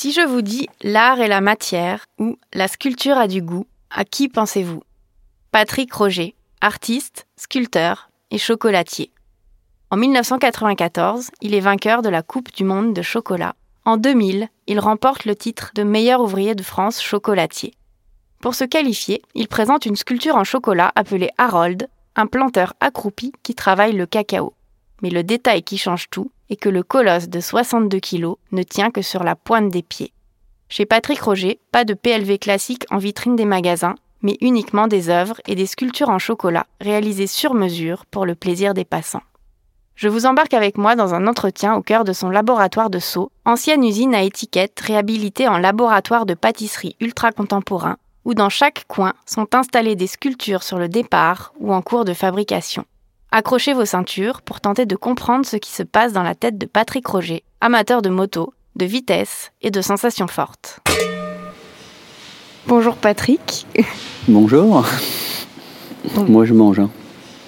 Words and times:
Si 0.00 0.12
je 0.12 0.20
vous 0.20 0.42
dis 0.42 0.68
l'art 0.80 1.18
et 1.18 1.26
la 1.26 1.40
matière 1.40 2.06
ou 2.20 2.38
la 2.52 2.68
sculpture 2.68 3.18
a 3.18 3.26
du 3.26 3.42
goût, 3.42 3.66
à 3.90 4.04
qui 4.04 4.28
pensez-vous? 4.28 4.84
Patrick 5.50 5.92
Roger, 5.92 6.36
artiste, 6.60 7.26
sculpteur 7.34 8.08
et 8.30 8.38
chocolatier. 8.38 9.10
En 9.90 9.96
1994, 9.96 11.32
il 11.40 11.52
est 11.52 11.58
vainqueur 11.58 12.02
de 12.02 12.10
la 12.10 12.22
Coupe 12.22 12.54
du 12.54 12.62
monde 12.62 12.94
de 12.94 13.02
chocolat. 13.02 13.56
En 13.84 13.96
2000, 13.96 14.46
il 14.68 14.78
remporte 14.78 15.24
le 15.24 15.34
titre 15.34 15.72
de 15.74 15.82
meilleur 15.82 16.20
ouvrier 16.20 16.54
de 16.54 16.62
France 16.62 17.02
chocolatier. 17.02 17.74
Pour 18.40 18.54
se 18.54 18.62
qualifier, 18.62 19.20
il 19.34 19.48
présente 19.48 19.84
une 19.84 19.96
sculpture 19.96 20.36
en 20.36 20.44
chocolat 20.44 20.92
appelée 20.94 21.30
Harold, 21.38 21.88
un 22.14 22.28
planteur 22.28 22.74
accroupi 22.78 23.32
qui 23.42 23.56
travaille 23.56 23.94
le 23.94 24.06
cacao. 24.06 24.54
Mais 25.02 25.10
le 25.10 25.22
détail 25.22 25.62
qui 25.62 25.78
change 25.78 26.10
tout 26.10 26.30
est 26.50 26.56
que 26.56 26.68
le 26.68 26.82
colosse 26.82 27.28
de 27.28 27.40
62 27.40 28.00
kg 28.00 28.34
ne 28.52 28.62
tient 28.62 28.90
que 28.90 29.02
sur 29.02 29.22
la 29.22 29.36
pointe 29.36 29.70
des 29.70 29.82
pieds. 29.82 30.12
Chez 30.68 30.86
Patrick 30.86 31.20
Roger, 31.20 31.58
pas 31.72 31.84
de 31.84 31.94
PLV 31.94 32.38
classique 32.38 32.84
en 32.90 32.98
vitrine 32.98 33.36
des 33.36 33.44
magasins, 33.44 33.94
mais 34.22 34.36
uniquement 34.40 34.86
des 34.86 35.08
œuvres 35.08 35.40
et 35.46 35.54
des 35.54 35.66
sculptures 35.66 36.10
en 36.10 36.18
chocolat 36.18 36.66
réalisées 36.80 37.26
sur 37.26 37.54
mesure 37.54 38.04
pour 38.06 38.26
le 38.26 38.34
plaisir 38.34 38.74
des 38.74 38.84
passants. 38.84 39.22
Je 39.94 40.08
vous 40.08 40.26
embarque 40.26 40.54
avec 40.54 40.78
moi 40.78 40.94
dans 40.94 41.14
un 41.14 41.26
entretien 41.26 41.74
au 41.74 41.82
cœur 41.82 42.04
de 42.04 42.12
son 42.12 42.30
laboratoire 42.30 42.90
de 42.90 42.98
Sceaux, 42.98 43.32
ancienne 43.44 43.82
usine 43.82 44.14
à 44.14 44.22
étiquettes 44.22 44.78
réhabilitée 44.78 45.48
en 45.48 45.58
laboratoire 45.58 46.24
de 46.24 46.34
pâtisserie 46.34 46.96
ultra 47.00 47.32
contemporain, 47.32 47.96
où 48.24 48.34
dans 48.34 48.48
chaque 48.48 48.84
coin 48.86 49.14
sont 49.26 49.54
installées 49.54 49.96
des 49.96 50.06
sculptures 50.06 50.62
sur 50.62 50.78
le 50.78 50.88
départ 50.88 51.52
ou 51.58 51.72
en 51.72 51.82
cours 51.82 52.04
de 52.04 52.14
fabrication. 52.14 52.84
Accrochez 53.30 53.74
vos 53.74 53.84
ceintures 53.84 54.40
pour 54.40 54.62
tenter 54.62 54.86
de 54.86 54.96
comprendre 54.96 55.44
ce 55.44 55.58
qui 55.58 55.70
se 55.70 55.82
passe 55.82 56.14
dans 56.14 56.22
la 56.22 56.34
tête 56.34 56.56
de 56.56 56.64
Patrick 56.64 57.06
Roger, 57.06 57.44
amateur 57.60 58.00
de 58.00 58.08
moto, 58.08 58.54
de 58.74 58.86
vitesse 58.86 59.52
et 59.60 59.70
de 59.70 59.82
sensations 59.82 60.28
fortes. 60.28 60.80
Bonjour 62.66 62.96
Patrick. 62.96 63.66
Bonjour. 64.28 64.82
Moi 66.16 66.46
je 66.46 66.54
mange. 66.54 66.78
Hein. 66.78 66.88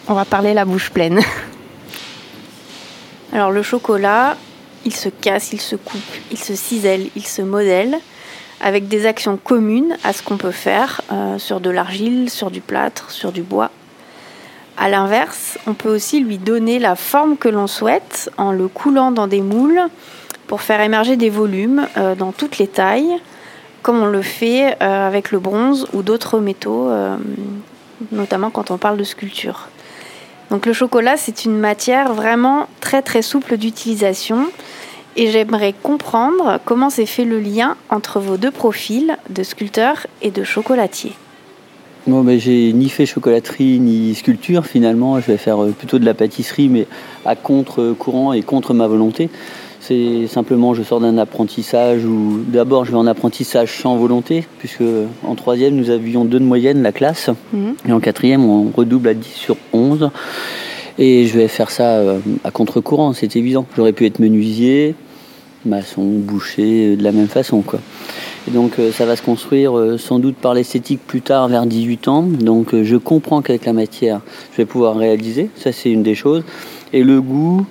On 0.07 0.13
va 0.13 0.27
parler 0.27 0.53
la 0.53 0.67
bouche 0.67 0.91
pleine. 0.91 1.21
Alors 3.33 3.51
le 3.51 3.63
chocolat, 3.63 4.37
il 4.85 4.95
se 4.95 5.09
casse, 5.09 5.55
il 5.55 5.63
se 5.63 5.77
coupe, 5.77 6.01
il 6.31 6.39
se 6.39 6.55
cisèle, 6.55 7.09
il 7.17 7.27
se 7.27 7.41
modèle 7.41 7.99
avec 8.61 8.87
des 8.87 9.07
actions 9.07 9.39
communes 9.39 9.97
à 10.05 10.13
ce 10.13 10.23
qu'on 10.23 10.37
peut 10.37 10.51
faire 10.51 11.01
euh, 11.11 11.39
sur 11.39 11.61
de 11.61 11.71
l'argile, 11.71 12.29
sur 12.29 12.51
du 12.51 12.61
plâtre, 12.61 13.11
sur 13.11 13.33
du 13.33 13.41
bois 13.41 13.71
a 14.81 14.89
l'inverse, 14.89 15.59
on 15.67 15.75
peut 15.75 15.95
aussi 15.95 16.21
lui 16.21 16.39
donner 16.39 16.79
la 16.79 16.97
forme 16.97 17.37
que 17.37 17.51
l'on 17.51 17.67
souhaite 17.67 18.31
en 18.39 18.51
le 18.51 18.67
coulant 18.67 19.13
dans 19.13 19.27
des 19.27 19.43
moules 19.43 19.83
pour 20.47 20.63
faire 20.63 20.81
émerger 20.81 21.17
des 21.17 21.29
volumes 21.29 21.87
euh, 21.99 22.15
dans 22.15 22.33
toutes 22.33 22.57
les 22.57 22.67
tailles, 22.67 23.15
comme 23.83 24.01
on 24.01 24.07
le 24.07 24.23
fait 24.23 24.79
euh, 24.83 25.07
avec 25.07 25.33
le 25.33 25.39
bronze 25.39 25.87
ou 25.93 26.03
d'autres 26.03 26.41
métaux, 26.41 26.89
euh, 26.89 27.17
notamment 28.11 28.49
quand 28.49 28.71
on 28.71 28.79
parle 28.79 28.97
de 28.97 29.05
sculpture. 29.05 29.69
Donc 30.51 30.65
le 30.65 30.73
chocolat, 30.73 31.19
c'est 31.19 31.45
une 31.45 31.59
matière 31.59 32.15
vraiment 32.15 32.67
très 32.81 33.03
très 33.03 33.21
souple 33.21 33.59
d'utilisation 33.59 34.47
et 35.15 35.31
j'aimerais 35.31 35.75
comprendre 35.75 36.59
comment 36.65 36.89
s'est 36.89 37.05
fait 37.05 37.27
le 37.27 37.39
lien 37.39 37.77
entre 37.91 38.19
vos 38.19 38.39
deux 38.39 38.51
profils 38.51 39.19
de 39.29 39.43
sculpteur 39.43 40.07
et 40.23 40.31
de 40.31 40.43
chocolatier. 40.43 41.13
Bon, 42.11 42.23
ben, 42.25 42.41
j'ai 42.41 42.73
ni 42.73 42.89
fait 42.89 43.07
chocolaterie 43.07 43.79
ni 43.79 44.17
sculpture 44.17 44.67
finalement. 44.67 45.21
Je 45.21 45.27
vais 45.29 45.37
faire 45.37 45.63
euh, 45.63 45.71
plutôt 45.71 46.01
de 46.01 46.05
la 46.05 46.13
pâtisserie, 46.13 46.69
mais 46.69 46.89
à 47.25 47.37
contre-courant 47.37 48.33
et 48.33 48.43
contre 48.43 48.75
ma 48.75 48.89
volonté. 48.89 49.31
C'est 49.81 50.27
simplement, 50.27 50.75
je 50.75 50.83
sors 50.83 50.99
d'un 50.99 51.19
apprentissage 51.19 52.05
où 52.05 52.41
d'abord 52.49 52.85
je 52.85 52.91
vais 52.91 52.97
en 52.97 53.07
apprentissage 53.07 53.81
sans 53.81 53.97
volonté, 53.97 54.45
puisque 54.59 54.83
en 55.25 55.37
troisième 55.37 55.77
nous 55.77 55.91
avions 55.91 56.25
deux 56.25 56.41
de 56.41 56.45
moyenne 56.45 56.83
la 56.83 56.91
classe, 56.91 57.31
mhm. 57.53 57.77
et 57.89 57.93
en 57.93 58.01
quatrième 58.01 58.45
on 58.45 58.73
redouble 58.77 59.07
à 59.07 59.15
10 59.15 59.29
sur 59.29 59.57
11. 59.73 60.11
Et 60.99 61.29
je 61.29 61.39
vais 61.39 61.47
faire 61.47 61.71
ça 61.71 61.99
euh, 61.99 62.19
à 62.43 62.51
contre-courant, 62.51 63.13
c'est 63.13 63.37
évident. 63.37 63.67
J'aurais 63.77 63.93
pu 63.93 64.05
être 64.05 64.19
menuisier, 64.19 64.97
maçon, 65.65 66.03
boucher, 66.03 66.97
de 66.97 67.05
la 67.05 67.13
même 67.13 67.29
façon 67.29 67.63
quoi. 67.63 67.79
Donc 68.53 68.79
euh, 68.79 68.91
ça 68.91 69.07
va 69.07 69.15
se 69.15 69.23
construire 69.23 69.79
euh, 69.79 69.97
sans 69.97 70.19
doute 70.19 70.37
par 70.37 70.55
l'esthétique 70.55 71.01
plus 71.07 71.23
tard, 71.23 71.49
vers 71.49 71.67
18 71.67 72.09
ans. 72.09 72.23
Donc 72.23 72.75
euh, 72.75 72.85
je 72.85 72.97
comprends 72.97 73.43
qu'avec 73.43 73.65
la 73.65 73.73
matière, 73.73 74.21
je 74.53 74.59
vais 74.59 74.65
pouvoir 74.65 74.97
réaliser. 74.97 75.51
Ça 75.57 75.73
c'est 75.73 75.91
une 75.91 76.03
des 76.03 76.15
choses. 76.15 76.43
Et 76.93 77.05
le 77.05 77.21
goût, 77.21 77.65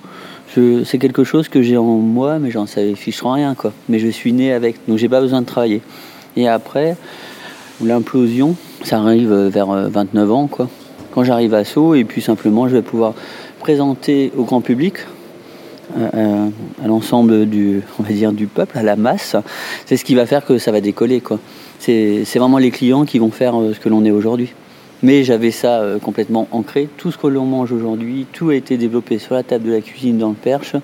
c'est 0.54 0.98
quelque 0.98 1.24
chose 1.24 1.48
que 1.48 1.62
j'ai 1.62 1.76
en 1.76 1.84
moi, 1.84 2.38
mais 2.38 2.50
j'en 2.50 2.66
savais 2.66 2.94
fichera 2.94 3.34
rien. 3.34 3.54
Mais 3.88 3.98
je 3.98 4.08
suis 4.08 4.32
né 4.32 4.52
avec, 4.52 4.76
donc 4.88 4.96
j'ai 4.96 5.08
pas 5.08 5.20
besoin 5.20 5.42
de 5.42 5.46
travailler. 5.46 5.82
Et 6.36 6.48
après, 6.48 6.96
l'implosion, 7.84 8.56
ça 8.82 8.98
arrive 8.98 9.30
vers 9.32 9.66
29 9.66 10.32
ans. 10.32 10.48
Quand 11.12 11.24
j'arrive 11.24 11.52
à 11.52 11.64
Sceaux, 11.64 11.94
et 11.94 12.04
puis 12.04 12.22
simplement 12.22 12.66
je 12.66 12.76
vais 12.76 12.82
pouvoir 12.82 13.12
présenter 13.60 14.32
au 14.36 14.44
grand 14.44 14.62
public 14.62 14.94
à, 15.96 16.86
l'ensemble 16.86 17.46
du, 17.46 17.82
on 17.98 18.02
va 18.02 18.12
dire, 18.12 18.32
du 18.32 18.46
peuple, 18.46 18.78
à 18.78 18.82
la 18.82 18.96
masse, 18.96 19.36
c'est 19.86 19.96
ce 19.96 20.04
qui 20.04 20.14
va 20.14 20.26
faire 20.26 20.44
que 20.44 20.58
ça 20.58 20.72
va 20.72 20.80
décoller. 20.80 21.20
Quoi. 21.20 21.38
C'est, 21.78 22.24
vraiment 22.36 22.58
les 22.58 22.70
clients 22.70 23.04
qui 23.04 23.18
vont 23.18 23.30
faire 23.30 23.58
euh, 23.58 23.72
ce 23.74 23.80
que 23.80 23.88
l'on 23.88 24.04
est 24.04 24.10
aujourd'hui. 24.10 24.52
Mais 25.02 25.24
j'avais 25.24 25.50
ça 25.50 25.80
euh, 25.80 25.98
complètement 25.98 26.46
ancré. 26.52 26.88
Tout 26.98 27.10
ce 27.10 27.18
que 27.18 27.26
l'on 27.26 27.46
mange 27.46 27.72
aujourd'hui, 27.72 28.26
tout 28.32 28.50
a 28.50 28.54
été 28.54 28.76
développé 28.76 29.18
sur 29.18 29.34
la 29.34 29.42
table 29.42 29.64
de 29.64 29.72
la 29.72 29.80
cuisine 29.80 30.18
dans 30.18 30.28
le 30.28 30.34
Perche, 30.34 30.76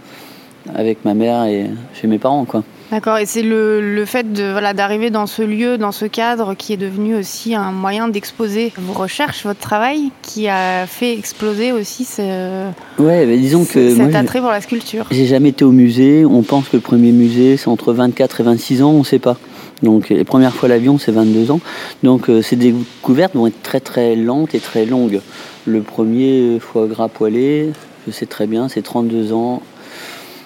avec 0.74 1.04
ma 1.04 1.14
mère 1.14 1.44
et 1.44 1.66
chez 1.94 2.06
mes 2.06 2.18
parents. 2.18 2.44
Quoi. 2.44 2.64
D'accord, 2.90 3.18
et 3.18 3.26
c'est 3.26 3.42
le, 3.42 4.04
fait 4.06 4.32
de 4.32 4.52
voilà 4.52 4.72
d'arriver 4.72 5.10
dans 5.10 5.26
ce 5.26 5.42
lieu, 5.42 5.76
dans 5.76 5.90
ce 5.90 6.04
cadre, 6.04 6.54
qui 6.54 6.72
est 6.72 6.76
devenu 6.76 7.16
aussi 7.16 7.54
un 7.54 7.72
moyen 7.72 8.06
d'exposer 8.08 8.72
vos 8.78 8.92
recherches, 8.92 9.44
votre 9.44 9.58
travail, 9.58 10.10
qui 10.22 10.46
a 10.48 10.86
fait 10.86 11.12
exploser 11.12 11.72
aussi 11.72 12.04
ce, 12.04 12.68
ouais, 12.98 13.26
disons 13.38 13.64
que 13.64 13.94
cet 13.94 14.14
attrait 14.14 14.40
pour 14.40 14.50
la 14.50 14.60
sculpture. 14.60 15.06
J'ai 15.10 15.26
jamais 15.26 15.48
été 15.48 15.64
au 15.64 15.72
musée. 15.72 16.24
On 16.24 16.42
pense 16.42 16.68
que 16.68 16.76
le 16.76 16.82
premier 16.82 17.10
musée 17.10 17.56
c'est 17.56 17.68
entre 17.68 17.92
24 17.92 18.40
et 18.40 18.44
26 18.44 18.82
ans, 18.82 18.90
on 18.90 19.00
ne 19.00 19.04
sait 19.04 19.18
pas. 19.18 19.36
Donc 19.82 20.08
les 20.08 20.24
premières 20.24 20.54
fois 20.54 20.68
l'avion 20.68 20.98
c'est 20.98 21.12
22 21.12 21.50
ans. 21.50 21.60
Donc 22.04 22.30
euh, 22.30 22.40
ces 22.40 22.56
découvertes 22.56 23.34
vont 23.34 23.48
être 23.48 23.62
très 23.62 23.80
très 23.80 24.14
lentes 24.14 24.54
et 24.54 24.60
très 24.60 24.86
longues. 24.86 25.20
Le 25.66 25.82
premier 25.82 26.60
foie 26.60 26.86
gras 26.86 27.08
poêlé, 27.08 27.72
je 28.06 28.12
sais 28.12 28.26
très 28.26 28.46
bien, 28.46 28.68
c'est 28.68 28.82
32 28.82 29.32
ans 29.32 29.60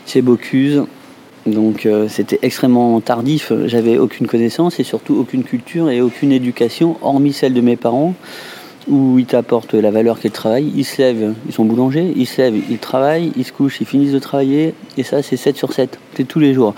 chez 0.07 0.23
Bocuse. 0.23 0.85
Donc 1.51 1.87
euh, 1.87 2.09
c'était 2.09 2.39
extrêmement 2.43 3.01
tardif, 3.01 3.53
j'avais 3.67 3.99
aucune 3.99 4.27
connaissance 4.27 4.81
et 4.81 4.85
surtout 4.85 5.17
aucune 5.17 5.45
culture 5.45 5.91
et 5.91 6.01
aucune 6.01 6.33
éducation, 6.33 6.97
hormis 7.03 7.33
celle 7.33 7.55
de 7.55 7.61
mes 7.61 7.77
parents, 7.77 8.15
où 8.89 9.19
ils 9.19 9.27
t'apportent 9.27 9.75
la 9.75 9.91
valeur 9.91 10.19
qu'ils 10.21 10.31
travaillent. 10.31 10.73
Ils 10.75 10.85
se 10.85 11.01
lèvent, 11.01 11.35
ils 11.47 11.53
sont 11.53 11.65
boulangers, 11.65 12.13
ils 12.17 12.27
se 12.27 12.43
lèvent, 12.43 12.63
ils 12.71 12.79
travaillent, 12.79 13.33
ils 13.37 13.45
se 13.45 13.53
couchent, 13.53 13.81
ils 13.81 13.87
finissent 13.87 14.13
de 14.13 14.19
travailler, 14.19 14.75
et 14.97 15.03
ça 15.03 15.23
c'est 15.23 15.37
7 15.37 15.57
sur 15.57 15.73
7, 15.73 15.99
c'est 16.15 16.25
tous 16.27 16.41
les 16.41 16.55
jours. 16.55 16.75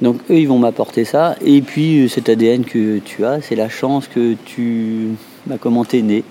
Donc 0.00 0.16
eux 0.30 0.38
ils 0.38 0.48
vont 0.48 0.58
m'apporter 0.58 1.04
ça, 1.04 1.36
et 1.44 1.60
puis 1.60 2.04
euh, 2.04 2.08
cet 2.08 2.28
ADN 2.28 2.64
que 2.64 2.98
tu 2.98 3.24
as, 3.24 3.40
c'est 3.40 3.56
la 3.56 3.68
chance 3.68 4.08
que 4.08 4.34
tu, 4.44 5.08
bah, 5.46 5.56
comment 5.60 5.84
t'es 5.84 6.02
né, 6.02 6.24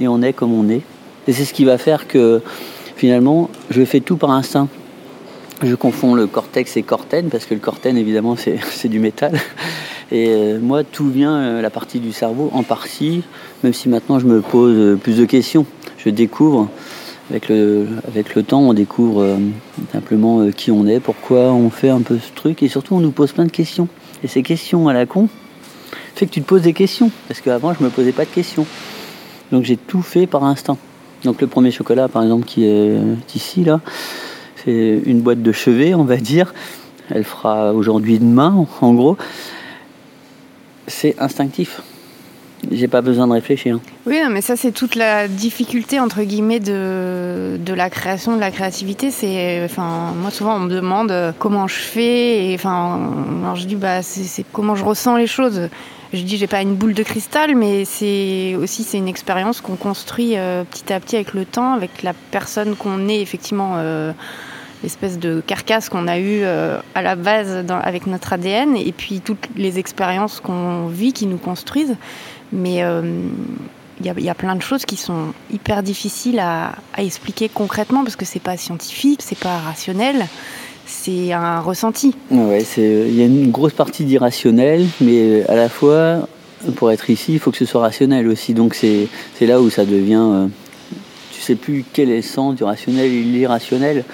et 0.00 0.08
on 0.08 0.22
est 0.22 0.32
comme 0.32 0.52
on 0.52 0.68
est. 0.68 0.82
Et 1.26 1.32
c'est 1.32 1.44
ce 1.44 1.54
qui 1.54 1.64
va 1.64 1.78
faire 1.78 2.06
que 2.06 2.42
finalement 2.96 3.50
je 3.70 3.84
fais 3.84 4.00
tout 4.00 4.16
par 4.16 4.30
instinct. 4.30 4.68
Je 5.62 5.74
confonds 5.74 6.14
le 6.14 6.26
cortex 6.26 6.76
et 6.76 6.82
cortène 6.82 7.28
parce 7.28 7.46
que 7.46 7.54
le 7.54 7.60
cortène 7.60 7.96
évidemment 7.96 8.36
c'est 8.36 8.88
du 8.88 8.98
métal. 8.98 9.38
Et 10.12 10.58
moi, 10.60 10.84
tout 10.84 11.08
vient, 11.08 11.62
la 11.62 11.70
partie 11.70 11.98
du 11.98 12.12
cerveau, 12.12 12.50
en 12.52 12.62
partie, 12.62 13.22
même 13.62 13.72
si 13.72 13.88
maintenant 13.88 14.18
je 14.18 14.26
me 14.26 14.42
pose 14.42 14.98
plus 15.00 15.16
de 15.16 15.24
questions. 15.24 15.66
Je 15.98 16.10
découvre. 16.10 16.68
Avec 17.30 17.48
le, 17.48 17.86
avec 18.06 18.34
le 18.34 18.42
temps, 18.42 18.60
on 18.60 18.74
découvre 18.74 19.38
simplement 19.92 20.50
qui 20.50 20.70
on 20.70 20.86
est, 20.86 21.00
pourquoi 21.00 21.52
on 21.52 21.70
fait 21.70 21.88
un 21.88 22.02
peu 22.02 22.18
ce 22.18 22.30
truc, 22.34 22.62
et 22.62 22.68
surtout 22.68 22.96
on 22.96 23.00
nous 23.00 23.12
pose 23.12 23.32
plein 23.32 23.46
de 23.46 23.50
questions. 23.50 23.88
Et 24.22 24.28
ces 24.28 24.42
questions 24.42 24.88
à 24.88 24.92
la 24.92 25.06
con 25.06 25.28
fait 26.14 26.26
que 26.26 26.30
tu 26.30 26.42
te 26.42 26.46
poses 26.46 26.62
des 26.62 26.72
questions, 26.72 27.10
parce 27.26 27.40
qu'avant 27.40 27.74
je 27.74 27.82
me 27.82 27.90
posais 27.90 28.12
pas 28.12 28.24
de 28.24 28.30
questions. 28.30 28.66
Donc 29.52 29.64
j'ai 29.64 29.76
tout 29.76 30.02
fait 30.02 30.26
par 30.26 30.44
instinct. 30.44 30.76
Donc 31.24 31.40
le 31.40 31.46
premier 31.46 31.70
chocolat, 31.70 32.08
par 32.08 32.22
exemple, 32.22 32.44
qui 32.44 32.66
est 32.66 32.98
ici, 33.34 33.64
là, 33.64 33.80
c'est 34.64 35.02
une 35.04 35.20
boîte 35.20 35.42
de 35.42 35.52
chevet, 35.52 35.94
on 35.94 36.04
va 36.04 36.16
dire. 36.16 36.54
Elle 37.10 37.24
fera 37.24 37.72
aujourd'hui 37.72 38.18
demain, 38.18 38.66
en 38.80 38.94
gros. 38.94 39.16
C'est 40.86 41.16
instinctif. 41.18 41.82
J'ai 42.70 42.88
pas 42.88 43.02
besoin 43.02 43.26
de 43.26 43.32
réfléchir. 43.32 43.78
Oui, 44.06 44.18
mais 44.30 44.40
ça, 44.40 44.56
c'est 44.56 44.72
toute 44.72 44.94
la 44.94 45.28
difficulté, 45.28 46.00
entre 46.00 46.22
guillemets, 46.22 46.60
de, 46.60 47.58
de 47.58 47.74
la 47.74 47.90
création, 47.90 48.36
de 48.36 48.40
la 48.40 48.50
créativité. 48.50 49.10
C'est, 49.10 49.62
enfin, 49.64 50.14
moi, 50.16 50.30
souvent, 50.30 50.56
on 50.56 50.60
me 50.60 50.70
demande 50.70 51.34
comment 51.38 51.68
je 51.68 51.74
fais. 51.74 52.52
Enfin, 52.54 53.10
alors 53.42 53.56
je 53.56 53.66
dis, 53.66 53.76
bah, 53.76 54.02
c'est 54.02 54.44
comment 54.52 54.74
je 54.74 54.84
ressens 54.84 55.16
les 55.16 55.26
choses 55.26 55.68
je 56.14 56.22
dis 56.22 56.36
j'ai 56.36 56.46
pas 56.46 56.62
une 56.62 56.74
boule 56.74 56.94
de 56.94 57.02
cristal, 57.02 57.54
mais 57.56 57.84
c'est 57.84 58.54
aussi 58.56 58.84
c'est 58.84 58.98
une 58.98 59.08
expérience 59.08 59.60
qu'on 59.60 59.76
construit 59.76 60.36
euh, 60.36 60.64
petit 60.64 60.92
à 60.92 61.00
petit 61.00 61.16
avec 61.16 61.34
le 61.34 61.44
temps, 61.44 61.72
avec 61.72 62.02
la 62.02 62.12
personne 62.30 62.76
qu'on 62.76 63.08
est 63.08 63.20
effectivement. 63.20 63.72
Euh, 63.76 64.12
l'espèce 64.84 65.18
de 65.18 65.42
carcasse 65.44 65.88
qu'on 65.88 66.06
a 66.06 66.18
eue 66.18 66.42
euh, 66.44 66.78
à 66.94 67.02
la 67.02 67.16
base 67.16 67.64
avec 67.82 68.06
notre 68.06 68.32
ADN 68.32 68.76
et 68.76 68.92
puis 68.92 69.20
toutes 69.20 69.48
les 69.56 69.78
expériences 69.78 70.40
qu'on 70.40 70.86
vit 70.86 71.12
qui 71.12 71.26
nous 71.26 71.38
construisent. 71.38 71.96
Mais 72.52 72.84
il 74.00 74.06
y, 74.06 74.28
a 74.28 74.34
plein 74.34 74.54
de 74.54 74.62
choses 74.62 74.84
qui 74.84 74.96
sont 74.96 75.32
hyper 75.52 75.82
difficiles 75.82 76.38
à, 76.38 76.72
expliquer 76.98 77.48
concrètement 77.48 78.04
parce 78.04 78.14
que 78.14 78.24
c'est 78.24 78.38
pas 78.38 78.56
scientifique, 78.56 79.20
c'est 79.22 79.38
pas 79.38 79.58
rationnel 79.58 80.26
c'est 80.86 81.32
un 81.32 81.60
ressenti. 81.60 82.14
Ouais, 82.30 82.62
il 82.76 83.14
y 83.14 83.22
a 83.22 83.24
une 83.24 83.50
grosse 83.50 83.72
partie 83.72 84.04
d'irrationnel, 84.04 84.86
mais 85.00 85.42
à 85.48 85.56
la 85.56 85.70
fois, 85.70 86.28
pour 86.76 86.90
être 86.90 87.10
ici, 87.10 87.34
il 87.34 87.38
faut 87.38 87.50
que 87.50 87.56
ce 87.56 87.64
soit 87.64 87.80
rationnel 87.80 88.28
aussi. 88.28 88.54
Donc 88.54 88.74
c'est 88.74 89.08
là 89.40 89.60
où 89.60 89.70
ça 89.70 89.84
devient. 89.84 90.22
Euh, 90.22 90.46
tu 91.32 91.40
sais 91.40 91.56
plus 91.56 91.84
quel 91.92 92.10
est 92.10 92.16
le 92.16 92.22
sens 92.22 92.54
du 92.54 92.64
rationnel 92.64 93.06
et 93.06 93.22
l'irrationnel. 93.22 94.04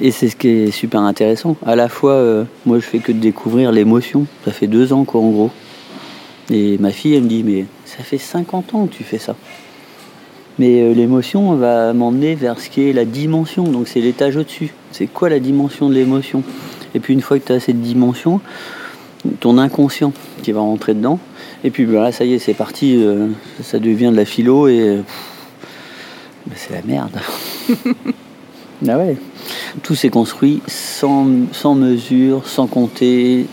Et 0.00 0.10
c'est 0.10 0.28
ce 0.28 0.36
qui 0.36 0.48
est 0.48 0.70
super 0.70 1.00
intéressant. 1.00 1.56
À 1.64 1.74
la 1.74 1.88
fois, 1.88 2.12
euh, 2.12 2.44
moi 2.66 2.78
je 2.78 2.84
fais 2.84 2.98
que 2.98 3.12
de 3.12 3.18
découvrir 3.18 3.72
l'émotion. 3.72 4.26
Ça 4.44 4.52
fait 4.52 4.66
deux 4.66 4.92
ans 4.92 5.04
quoi 5.04 5.20
en 5.20 5.30
gros. 5.30 5.50
Et 6.50 6.78
ma 6.78 6.90
fille 6.90 7.14
elle 7.14 7.22
me 7.22 7.28
dit 7.28 7.42
mais 7.42 7.66
ça 7.84 8.02
fait 8.02 8.18
50 8.18 8.74
ans 8.74 8.86
que 8.86 8.94
tu 8.94 9.04
fais 9.04 9.18
ça. 9.18 9.36
Mais 10.58 10.82
euh, 10.82 10.92
l'émotion 10.92 11.54
va 11.54 11.94
m'emmener 11.94 12.34
vers 12.34 12.60
ce 12.60 12.68
qui 12.68 12.88
est 12.88 12.92
la 12.92 13.06
dimension, 13.06 13.64
donc 13.64 13.88
c'est 13.88 14.00
l'étage 14.00 14.36
au-dessus. 14.36 14.74
C'est 14.92 15.06
quoi 15.06 15.30
la 15.30 15.38
dimension 15.38 15.88
de 15.88 15.94
l'émotion? 15.94 16.42
Et 16.94 17.00
puis 17.00 17.14
une 17.14 17.22
fois 17.22 17.38
que 17.38 17.46
tu 17.46 17.52
as 17.52 17.60
cette 17.60 17.80
dimension, 17.80 18.40
ton 19.38 19.56
inconscient 19.56 20.12
qui 20.42 20.52
va 20.52 20.60
rentrer 20.60 20.92
dedans, 20.92 21.18
et 21.64 21.70
puis 21.70 21.86
voilà, 21.86 22.12
ça 22.12 22.24
y 22.24 22.34
est, 22.34 22.38
c'est 22.38 22.52
parti, 22.52 23.02
euh, 23.02 23.28
ça 23.62 23.78
devient 23.78 24.10
de 24.10 24.16
la 24.16 24.24
philo 24.26 24.68
et 24.68 24.98
bah, 26.46 26.54
c'est 26.56 26.74
la 26.74 26.82
merde. 26.82 27.18
ah 28.88 28.98
ouais. 28.98 29.16
Tout 29.82 29.94
s'est 29.94 30.10
construit 30.10 30.62
sans, 30.66 31.26
sans 31.52 31.74
mesure, 31.74 32.46
sans 32.46 32.66
compter. 32.66 33.46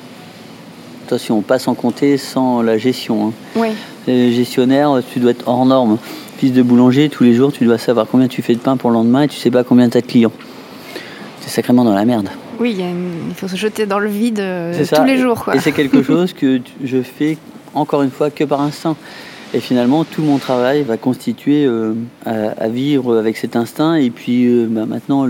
Attention, 1.06 1.42
pas 1.42 1.60
sans 1.60 1.74
compter, 1.74 2.18
sans 2.18 2.62
la 2.62 2.78
gestion. 2.78 3.28
Hein. 3.28 3.34
Oui. 3.56 4.34
gestionnaire, 4.34 5.02
tu 5.14 5.20
dois 5.20 5.32
être 5.32 5.48
hors 5.48 5.66
norme 5.66 5.98
fils 6.38 6.54
de 6.54 6.62
boulanger, 6.62 7.10
tous 7.10 7.24
les 7.24 7.34
jours, 7.34 7.52
tu 7.52 7.66
dois 7.66 7.78
savoir 7.78 8.08
combien 8.10 8.28
tu 8.28 8.42
fais 8.42 8.54
de 8.54 8.60
pain 8.60 8.78
pour 8.78 8.92
le 8.92 8.96
lendemain 8.96 9.24
et 9.24 9.28
tu 9.28 9.38
sais 9.38 9.52
pas 9.52 9.64
combien 9.64 9.90
tu 9.90 9.98
as 9.98 10.02
de 10.02 10.06
clients. 10.06 10.32
C'est 11.42 11.50
sacrément 11.50 11.84
dans 11.84 11.96
la 11.96 12.06
merde. 12.06 12.30
Oui, 12.60 12.78
il, 12.80 13.36
faut 13.36 13.48
se 13.48 13.56
jeter 13.56 13.86
dans 13.86 14.00
le 14.00 14.10
vide 14.10 14.40
euh, 14.40 14.86
tous 14.96 15.04
les 15.04 15.18
jours. 15.18 15.50
Et 15.54 15.60
c'est 15.60 15.72
quelque 15.72 16.04
chose 16.04 16.34
que 16.34 16.60
je 16.84 17.02
fais 17.02 17.38
encore 17.74 18.04
une 18.04 18.12
fois 18.12 18.30
que 18.30 18.44
par 18.44 18.62
instinct. 18.62 18.96
Et 19.58 19.60
finalement, 19.60 20.04
tout 20.04 20.22
mon 20.22 20.38
travail 20.38 20.84
va 20.84 20.98
constituer 20.98 21.66
euh, 21.66 21.96
à, 22.28 22.68
vivre 22.68 23.18
avec 23.18 23.38
cet 23.38 23.56
instinct. 23.56 23.96
Et 23.96 24.12
puis 24.12 24.46
euh, 24.46 24.68
bah, 24.70 24.86
maintenant, 24.86 25.28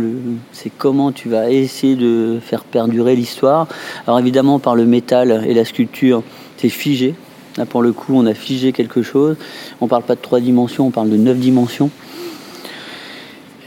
c'est 0.52 0.70
comment 0.70 1.14
tu 1.14 1.30
vas 1.30 1.50
essayer 1.50 1.96
de 1.96 2.38
faire 2.42 2.66
perdurer 2.66 3.16
l'histoire. 3.16 3.70
Alors 4.06 4.20
évidemment, 4.20 4.60
par 4.60 4.76
le 4.76 4.86
métal 4.86 5.46
et 5.48 5.54
la 5.54 5.64
sculpture, 5.64 6.24
c'est 6.58 6.68
figé. 6.68 7.16
Là, 7.56 7.66
pour 7.66 7.82
le 7.82 7.94
coup, 7.94 8.16
on 8.16 8.26
a 8.26 8.34
figé 8.34 8.74
quelque 8.74 9.02
chose. 9.02 9.38
On 9.80 9.88
parle 9.88 10.04
pas 10.04 10.16
de 10.16 10.22
trois 10.22 10.42
dimensions, 10.42 10.88
on 10.88 10.92
parle 10.92 11.10
de 11.10 11.16
neuf 11.16 11.38
dimensions. 11.38 11.90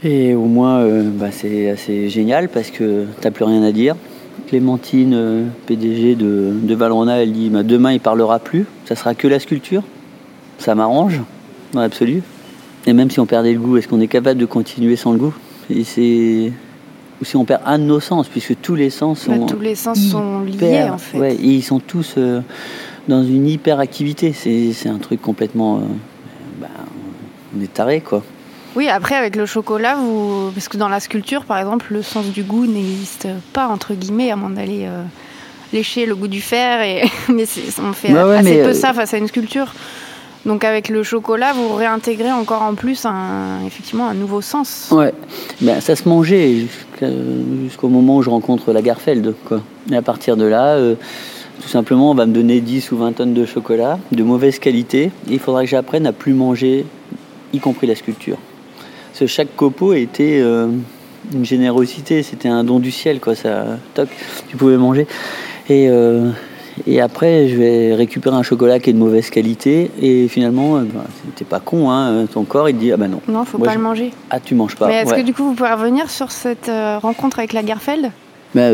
Et 0.03 0.35
au 0.35 0.45
moins, 0.45 0.81
euh, 0.81 1.09
bah, 1.11 1.31
c'est 1.31 1.71
assez 1.71 2.07
génial 2.07 2.49
parce 2.49 2.69
que 2.69 3.05
tu 3.19 3.23
n'as 3.23 3.31
plus 3.31 3.45
rien 3.45 3.63
à 3.63 3.71
dire. 3.71 3.95
Clémentine, 4.45 5.49
PDG 5.65 6.13
de, 6.13 6.53
de, 6.53 6.75
Valrona, 6.75 7.23
elle 7.23 7.31
dit 7.31 7.49
bah, 7.49 7.63
demain 7.63 7.93
il 7.93 7.99
parlera 7.99 8.37
plus, 8.37 8.67
ça 8.85 8.95
sera 8.95 9.15
que 9.15 9.27
la 9.27 9.39
sculpture. 9.39 9.81
Ça 10.61 10.75
m'arrange, 10.75 11.19
dans 11.73 11.81
l'absolu. 11.81 12.23
Et 12.85 12.93
même 12.93 13.11
si 13.11 13.19
on 13.19 13.25
perdait 13.25 13.53
le 13.53 13.59
goût, 13.59 13.77
est-ce 13.77 13.87
qu'on 13.87 13.99
est 13.99 14.07
capable 14.07 14.39
de 14.39 14.45
continuer 14.45 14.95
sans 14.95 15.11
le 15.11 15.17
goût? 15.17 15.33
Et 15.69 15.83
c'est 15.83 16.51
ou 17.21 17.25
si 17.25 17.35
on 17.35 17.45
perd 17.45 17.61
un 17.65 17.77
de 17.77 17.83
nos 17.83 17.99
sens, 17.99 18.27
puisque 18.27 18.59
tous 18.61 18.73
les 18.73 18.89
sens 18.89 19.27
bah, 19.27 19.35
sont. 19.35 19.45
tous 19.45 19.59
les 19.59 19.75
sens 19.75 19.99
sont 19.99 20.41
liés 20.41 20.89
en 20.91 20.97
fait. 20.97 21.19
Ouais, 21.19 21.35
et 21.35 21.45
ils 21.45 21.61
sont 21.61 21.79
tous. 21.79 22.15
Euh, 22.17 22.41
dans 23.07 23.23
une 23.23 23.47
hyperactivité. 23.47 24.33
C'est 24.33 24.89
un 24.89 24.97
truc 24.97 25.21
complètement. 25.21 25.77
Euh, 25.77 25.81
bah, 26.59 26.67
on 27.55 27.61
est 27.61 27.71
taré, 27.71 28.01
quoi. 28.01 28.23
Oui, 28.75 28.87
après, 28.87 29.15
avec 29.15 29.35
le 29.35 29.45
chocolat, 29.45 29.95
vous... 29.95 30.51
parce 30.53 30.69
que 30.69 30.77
dans 30.77 30.87
la 30.87 31.01
sculpture, 31.01 31.43
par 31.43 31.57
exemple, 31.57 31.87
le 31.89 32.01
sens 32.01 32.27
du 32.27 32.43
goût 32.43 32.65
n'existe 32.65 33.27
pas, 33.51 33.67
entre 33.67 33.93
guillemets, 33.93 34.31
à 34.31 34.37
moins 34.37 34.49
d'aller 34.49 34.85
euh, 34.85 35.03
lécher 35.73 36.05
le 36.05 36.15
goût 36.15 36.29
du 36.29 36.39
fer. 36.39 36.81
Et... 36.81 37.03
mais 37.29 37.45
on 37.83 37.93
fait 37.93 38.15
assez 38.17 38.63
peu 38.63 38.73
ça 38.73 38.93
face 38.93 39.13
à 39.13 39.17
une 39.17 39.27
sculpture. 39.27 39.73
Donc 40.45 40.63
avec 40.63 40.89
le 40.89 41.03
chocolat, 41.03 41.53
vous 41.53 41.73
réintégrez 41.75 42.31
encore 42.31 42.63
en 42.63 42.73
plus 42.73 43.05
un, 43.05 43.65
effectivement 43.65 44.07
un 44.07 44.13
nouveau 44.13 44.41
sens. 44.41 44.89
Ouais, 44.91 45.13
ben, 45.61 45.79
ça 45.81 45.95
se 45.95 46.09
mangeait 46.09 46.65
jusqu'au 47.63 47.89
moment 47.89 48.17
où 48.17 48.21
je 48.23 48.29
rencontre 48.29 48.73
la 48.73 48.81
Garfeld. 48.81 49.35
Quoi. 49.45 49.61
Et 49.91 49.95
à 49.95 50.01
partir 50.01 50.37
de 50.37 50.45
là, 50.45 50.79
tout 51.61 51.69
simplement, 51.69 52.11
on 52.11 52.15
va 52.15 52.25
me 52.25 52.33
donner 52.33 52.59
10 52.59 52.91
ou 52.91 52.97
20 52.97 53.13
tonnes 53.13 53.33
de 53.33 53.45
chocolat 53.45 53.99
de 54.11 54.23
mauvaise 54.23 54.57
qualité 54.57 55.11
et 55.29 55.33
il 55.33 55.39
faudra 55.39 55.63
que 55.63 55.69
j'apprenne 55.69 56.07
à 56.07 56.11
plus 56.11 56.33
manger, 56.33 56.85
y 57.53 57.59
compris 57.59 57.85
la 57.85 57.95
sculpture. 57.95 58.37
Parce 59.09 59.19
que 59.19 59.27
chaque 59.27 59.55
copeau 59.55 59.93
était 59.93 60.39
euh, 60.41 60.67
une 61.33 61.45
générosité, 61.45 62.23
c'était 62.23 62.49
un 62.49 62.63
don 62.63 62.79
du 62.79 62.91
ciel, 62.91 63.19
quoi. 63.19 63.35
Ça, 63.35 63.77
toc, 63.93 64.09
tu 64.49 64.57
pouvais 64.57 64.77
manger. 64.77 65.05
Et, 65.69 65.87
euh, 65.89 66.31
et 66.87 67.01
après, 67.01 67.47
je 67.47 67.57
vais 67.57 67.93
récupérer 67.95 68.35
un 68.35 68.43
chocolat 68.43 68.79
qui 68.79 68.89
est 68.89 68.93
de 68.93 68.97
mauvaise 68.97 69.29
qualité 69.29 69.91
et 70.01 70.27
finalement, 70.27 70.77
euh, 70.77 70.81
bah, 70.81 71.03
t'es 71.35 71.45
pas 71.45 71.59
con, 71.59 71.91
hein, 71.91 72.25
ton 72.31 72.43
corps 72.43 72.69
il 72.69 72.75
te 72.75 72.79
dit 72.79 72.91
ah 72.91 72.97
bah 72.97 73.07
non. 73.07 73.21
Non, 73.27 73.45
faut 73.45 73.57
pas 73.57 73.75
le 73.75 73.81
manger. 73.81 74.11
Ah, 74.29 74.39
tu 74.39 74.55
manges 74.55 74.75
pas. 74.75 74.87
Mais 74.87 75.01
est-ce 75.01 75.13
que 75.13 75.21
du 75.21 75.33
coup 75.33 75.43
vous 75.43 75.53
pouvez 75.53 75.71
revenir 75.71 76.09
sur 76.09 76.31
cette 76.31 76.71
rencontre 77.01 77.39
avec 77.39 77.53
la 77.53 77.63
Garfeld? 77.63 78.11
Bah, 78.55 78.69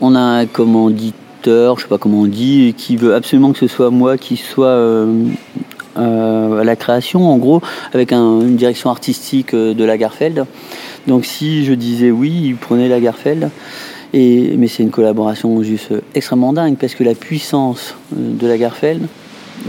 On 0.00 0.14
a 0.14 0.46
comment 0.46 0.90
dit 0.90 1.14
je 1.44 1.74
sais 1.80 1.88
pas 1.88 1.98
comment 1.98 2.20
on 2.20 2.26
dit, 2.26 2.74
qui 2.76 2.96
veut 2.96 3.14
absolument 3.14 3.52
que 3.52 3.58
ce 3.58 3.66
soit 3.66 3.90
moi 3.90 4.18
qui 4.18 4.36
soit 4.36 4.66
euh, 4.66 5.24
euh, 5.98 6.60
à 6.60 6.64
la 6.64 6.76
création, 6.76 7.30
en 7.30 7.36
gros, 7.38 7.60
avec 7.92 8.12
une 8.12 8.56
direction 8.56 8.90
artistique 8.90 9.54
euh, 9.54 9.74
de 9.74 9.84
Lagerfeld. 9.84 10.46
Donc 11.06 11.24
si 11.24 11.64
je 11.64 11.72
disais 11.72 12.10
oui, 12.10 12.42
il 12.44 12.56
prenait 12.56 12.88
Lagerfeld. 12.88 13.50
Et, 14.12 14.56
mais 14.56 14.68
c'est 14.68 14.82
une 14.82 14.90
collaboration 14.90 15.62
juste 15.62 15.92
extrêmement 16.14 16.52
dingue 16.52 16.76
parce 16.76 16.94
que 16.94 17.04
la 17.04 17.14
puissance 17.14 17.94
de 18.12 18.46
Lagerfeld, 18.46 19.06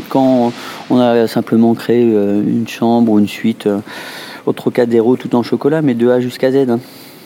quand 0.09 0.51
on 0.89 0.99
a 0.99 1.27
simplement 1.27 1.73
créé 1.73 2.01
une 2.01 2.67
chambre 2.67 3.11
ou 3.11 3.19
une 3.19 3.27
suite 3.27 3.67
au 4.45 4.53
Trocadéro 4.53 5.15
tout 5.15 5.35
en 5.35 5.43
chocolat, 5.43 5.81
mais 5.81 5.93
de 5.93 6.09
A 6.09 6.19
jusqu'à 6.19 6.51
Z. 6.51 6.69
Hein. 6.69 6.79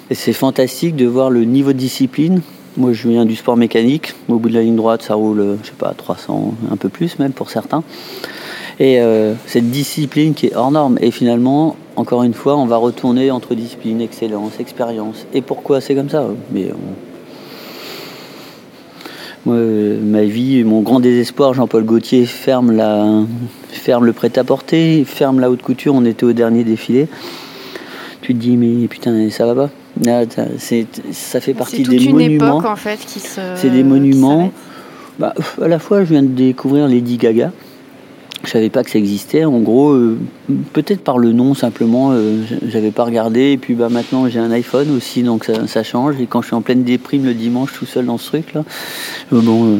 Et 0.09 0.15
c'est 0.15 0.33
fantastique 0.33 0.95
de 0.95 1.05
voir 1.05 1.29
le 1.29 1.45
niveau 1.45 1.73
de 1.73 1.77
discipline 1.77 2.41
moi, 2.77 2.91
je 2.91 3.07
viens 3.07 3.25
du 3.25 3.35
sport 3.37 3.55
mécanique. 3.55 4.13
Au 4.27 4.37
bout 4.37 4.49
de 4.49 4.53
la 4.53 4.61
ligne 4.61 4.75
droite, 4.75 5.01
ça 5.01 5.13
roule, 5.13 5.57
je 5.61 5.67
sais 5.67 5.75
pas, 5.77 5.93
300, 5.95 6.55
un 6.69 6.75
peu 6.75 6.89
plus 6.89 7.17
même 7.19 7.31
pour 7.31 7.49
certains. 7.49 7.83
Et 8.79 8.99
euh, 8.99 9.33
cette 9.45 9.71
discipline 9.71 10.33
qui 10.33 10.47
est 10.47 10.55
hors 10.55 10.71
norme. 10.71 10.97
Et 10.99 11.11
finalement, 11.11 11.77
encore 11.95 12.23
une 12.23 12.33
fois, 12.33 12.57
on 12.57 12.65
va 12.65 12.77
retourner 12.77 13.31
entre 13.31 13.55
discipline, 13.55 14.01
excellence, 14.01 14.59
expérience. 14.59 15.25
Et 15.33 15.41
pourquoi 15.41 15.81
c'est 15.81 15.95
comme 15.95 16.09
ça? 16.09 16.27
Mais 16.51 16.71
moi, 19.45 19.55
ma 19.55 20.23
vie, 20.23 20.63
mon 20.63 20.81
grand 20.81 20.99
désespoir, 20.99 21.53
Jean-Paul 21.53 21.83
Gaultier 21.85 22.25
ferme, 22.25 22.71
la... 22.71 23.05
ferme 23.71 24.05
le 24.05 24.13
prêt-à-porter, 24.13 25.03
ferme 25.05 25.39
la 25.39 25.49
haute 25.49 25.61
couture. 25.61 25.93
On 25.93 26.05
était 26.05 26.23
au 26.23 26.33
dernier 26.33 26.63
défilé. 26.63 27.07
Tu 28.21 28.33
te 28.33 28.39
dis, 28.39 28.57
mais 28.57 28.87
putain, 28.87 29.29
ça 29.29 29.45
va 29.45 29.67
pas? 29.67 29.69
Ah, 30.07 30.23
ça 31.11 31.39
fait 31.39 31.53
partie 31.53 31.83
des 31.83 31.99
monuments. 32.11 32.57
en 32.57 32.75
fait 32.75 32.99
C'est 33.55 33.69
des 33.69 33.83
monuments 33.83 34.51
bah, 35.19 35.33
À 35.61 35.67
la 35.67 35.79
fois, 35.79 36.03
je 36.03 36.09
viens 36.09 36.23
de 36.23 36.27
découvrir 36.27 36.87
Lady 36.87 37.17
Gaga. 37.17 37.51
Je 38.45 38.51
savais 38.51 38.69
pas 38.69 38.83
que 38.83 38.91
ça 38.91 38.99
existait. 38.99 39.43
En 39.45 39.59
gros, 39.59 39.91
euh, 39.91 40.17
peut-être 40.73 41.01
par 41.01 41.17
le 41.17 41.31
nom 41.31 41.53
simplement, 41.53 42.11
euh, 42.11 42.43
j'avais 42.67 42.91
pas 42.91 43.03
regardé. 43.03 43.51
Et 43.51 43.57
puis 43.57 43.73
bah, 43.73 43.89
maintenant, 43.89 44.27
j'ai 44.29 44.39
un 44.39 44.51
iPhone 44.51 44.95
aussi, 44.95 45.23
donc 45.23 45.45
ça, 45.45 45.83
change. 45.83 46.19
Et 46.21 46.27
quand 46.27 46.41
je 46.41 46.47
suis 46.47 46.55
en 46.55 46.61
pleine 46.61 46.83
déprime 46.83 47.25
le 47.25 47.33
dimanche 47.33 47.73
tout 47.73 47.85
seul 47.85 48.05
dans 48.05 48.17
ce 48.17 48.27
truc-là, 48.27 48.63
euh, 49.33 49.41
bon, 49.41 49.79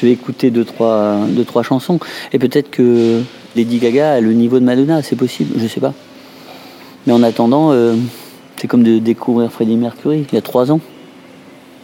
je 0.00 0.06
vais 0.06 0.12
écouter 0.12 0.50
deux 0.50 0.64
trois, 0.64 1.18
deux, 1.28 1.44
trois 1.44 1.62
chansons. 1.62 2.00
Et 2.32 2.38
peut-être 2.38 2.70
que 2.70 3.20
Lady 3.56 3.78
Gaga 3.78 4.12
a 4.14 4.20
le 4.20 4.32
niveau 4.32 4.58
de 4.58 4.64
Madonna, 4.64 5.02
c'est 5.02 5.16
possible, 5.16 5.54
je 5.58 5.66
sais 5.66 5.80
pas. 5.80 5.92
Mais 7.06 7.12
en 7.12 7.22
attendant, 7.22 7.72
c'est 8.56 8.68
comme 8.68 8.82
de 8.82 8.98
découvrir 8.98 9.50
Freddie 9.50 9.76
Mercury 9.76 10.26
il 10.30 10.34
y 10.34 10.38
a 10.38 10.42
trois 10.42 10.70
ans 10.72 10.80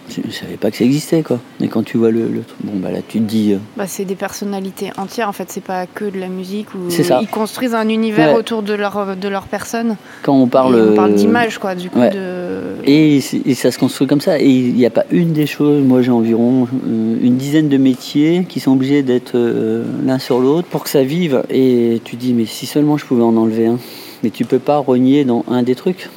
je 0.09 0.21
ne 0.27 0.31
savais 0.31 0.57
pas 0.57 0.71
que 0.71 0.77
ça 0.77 0.85
existait 0.85 1.23
quoi. 1.23 1.41
Mais 1.61 1.69
quand 1.69 1.83
tu 1.83 1.97
vois 1.97 2.11
le, 2.11 2.29
truc, 2.47 2.59
bon 2.63 2.73
bah 2.77 2.91
là 2.91 2.99
tu 3.07 3.19
te 3.19 3.25
dis. 3.25 3.53
Euh, 3.53 3.59
bah, 3.77 3.87
c'est 3.87 4.05
des 4.05 4.15
personnalités 4.15 4.91
entières 4.99 5.29
en 5.29 5.33
fait, 5.33 5.51
c'est 5.51 5.63
pas 5.63 5.87
que 5.87 6.05
de 6.05 6.19
la 6.19 6.29
musique 6.29 6.75
ou 6.75 6.91
ça. 6.91 7.21
ils 7.23 7.29
construisent 7.29 7.75
un 7.75 7.89
univers 7.89 8.35
autour 8.35 8.63
de 8.63 8.75
leur 8.75 9.17
de 9.17 9.29
leur 9.29 9.45
personne. 9.45 9.97
Quand 10.23 10.35
on 10.35 10.47
parle. 10.47 10.91
on 10.93 10.95
parle 10.95 11.15
d'image 11.15 11.59
quoi, 11.59 11.75
du 11.75 11.91
coup 11.91 12.01
de. 12.01 12.61
Et, 12.85 13.21
ça 13.21 13.71
se 13.71 13.79
construit 13.79 14.07
comme 14.07 14.21
ça. 14.21 14.39
Et 14.39 14.49
il 14.49 14.75
n'y 14.75 14.87
a 14.87 14.91
pas 14.91 15.05
une 15.11 15.33
des 15.33 15.47
choses. 15.47 15.83
Moi 15.83 16.03
j'ai 16.03 16.11
environ 16.11 16.69
euh, 16.87 17.17
une 17.23 17.37
dizaine 17.37 17.69
de 17.69 17.77
métiers 17.79 18.47
qui 18.49 18.61
sont 18.61 18.73
obligés 18.73 19.03
d'être 19.03 19.37
euh, 19.37 19.85
l'un 20.05 20.19
sur 20.19 20.39
l'autre 20.39 20.69
pour 20.69 20.85
que 20.85 20.91
ça 20.91 21.03
vive. 21.03 21.43
Et 21.51 22.01
tu 22.05 22.17
dis 22.17 22.35
mais 22.35 22.45
si 22.45 22.67
seulement 22.67 22.99
je 22.99 23.07
pouvais 23.07 23.23
en 23.23 23.37
enlever 23.37 23.67
un. 23.67 23.79
Mais 24.23 24.31
tu 24.31 24.45
peux 24.45 24.59
pas 24.59 24.77
rogner 24.79 25.25
dans 25.25 25.45
un 25.49 25.63
des 25.63 25.75
trucs. 25.75 26.09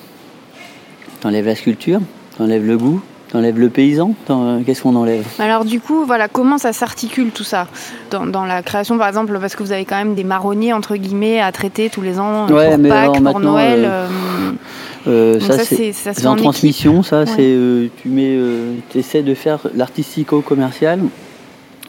T'enlèves 1.21 1.45
la 1.45 1.55
sculpture, 1.55 1.99
t'enlèves 2.37 2.65
le 2.65 2.77
goût, 2.77 3.01
T'enlèves 3.37 3.59
le 3.59 3.69
paysan 3.69 4.15
euh, 4.31 4.61
Qu'est-ce 4.65 4.81
qu'on 4.81 4.95
enlève? 4.95 5.23
Alors 5.37 5.63
du 5.63 5.79
coup, 5.79 6.05
voilà, 6.05 6.27
comment 6.27 6.57
ça 6.57 6.73
s'articule 6.73 7.29
tout 7.29 7.43
ça? 7.43 7.67
Dans, 8.09 8.45
la 8.45 8.63
création, 8.63 8.97
par 8.97 9.07
exemple, 9.07 9.37
parce 9.39 9.55
que 9.55 9.61
vous 9.61 9.71
avez 9.71 9.85
quand 9.85 9.95
même 9.95 10.15
des 10.15 10.23
marronniers 10.23 10.73
entre 10.73 10.95
guillemets 10.95 11.39
à 11.39 11.51
traiter 11.51 11.91
tous 11.91 12.01
les 12.01 12.19
ans 12.19 12.47
ouais, 12.47 12.69
pour 12.69 12.77
mais 12.79 12.89
Pâques, 12.89 13.21
pour 13.21 13.39
Noël. 13.39 13.81
Euh, 13.85 14.07
euh, 15.05 15.39
ça, 15.39 15.59
c'est 15.59 16.25
en, 16.25 16.35
transmission. 16.35 17.03
Ça, 17.03 17.27
c'est 17.27 17.55
tu 18.01 18.09
mets, 18.09 18.39
essaies 18.95 19.21
de 19.21 19.35
faire 19.35 19.59
l'artistico-commercial. 19.75 20.99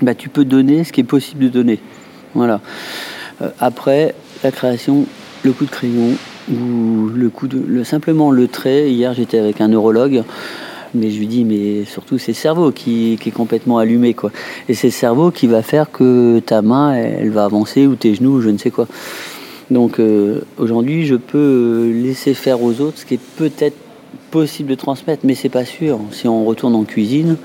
Bah, 0.02 0.14
tu 0.14 0.28
peux 0.28 0.44
donner 0.44 0.84
ce 0.84 0.92
qui 0.92 1.00
est 1.00 1.04
possible 1.04 1.44
de 1.44 1.48
donner. 1.48 1.80
Voilà. 2.34 2.60
après, 3.58 4.14
la 4.44 4.50
création, 4.50 5.06
le 5.44 5.52
coup 5.52 5.64
de 5.64 5.70
crayon 5.70 6.10
ou 6.52 7.08
le 7.08 7.30
coup 7.30 7.48
de, 7.48 7.58
le, 7.66 7.84
simplement 7.84 8.30
le 8.30 8.48
trait. 8.48 8.90
Hier, 8.90 9.14
j'étais 9.14 9.38
avec 9.38 9.62
un 9.62 9.68
neurologue. 9.68 10.24
Mais 10.94 11.10
je 11.10 11.18
lui 11.18 11.26
dis, 11.26 11.44
mais 11.44 11.84
surtout 11.84 12.18
c'est 12.18 12.32
le 12.32 12.36
cerveau 12.36 12.72
qui, 12.72 13.14
est 13.14 13.30
complètement 13.30 13.78
allumé. 13.78 14.14
Quoi. 14.14 14.30
Et 14.68 14.74
c'est 14.74 14.88
le 14.88 14.92
cerveau 14.92 15.30
qui 15.30 15.46
va 15.46 15.62
faire 15.62 15.90
que 15.90 16.40
ta 16.40 16.62
main, 16.62 16.94
elle, 16.94 17.30
va 17.30 17.44
avancer, 17.44 17.86
ou 17.86 17.94
tes 17.94 18.14
genoux, 18.14 18.38
ou 18.38 18.40
je 18.40 18.48
ne 18.48 18.58
sais 18.58 18.70
quoi. 18.70 18.86
Donc 19.70 20.00
euh, 20.00 20.40
aujourd'hui, 20.56 21.06
je 21.06 21.14
peux 21.14 21.90
laisser 21.92 22.32
faire 22.34 22.62
aux 22.62 22.80
autres 22.80 22.98
ce 22.98 23.04
qui 23.04 23.14
est 23.14 23.20
peut-être 23.36 23.76
possible 24.30 24.70
de 24.70 24.74
transmettre, 24.74 25.22
mais 25.24 25.34
c'est 25.34 25.50
pas 25.50 25.64
sûr. 25.64 26.00
Si 26.10 26.26
on 26.26 26.44
retourne 26.44 26.74
en 26.74 26.84
cuisine, 26.84 27.36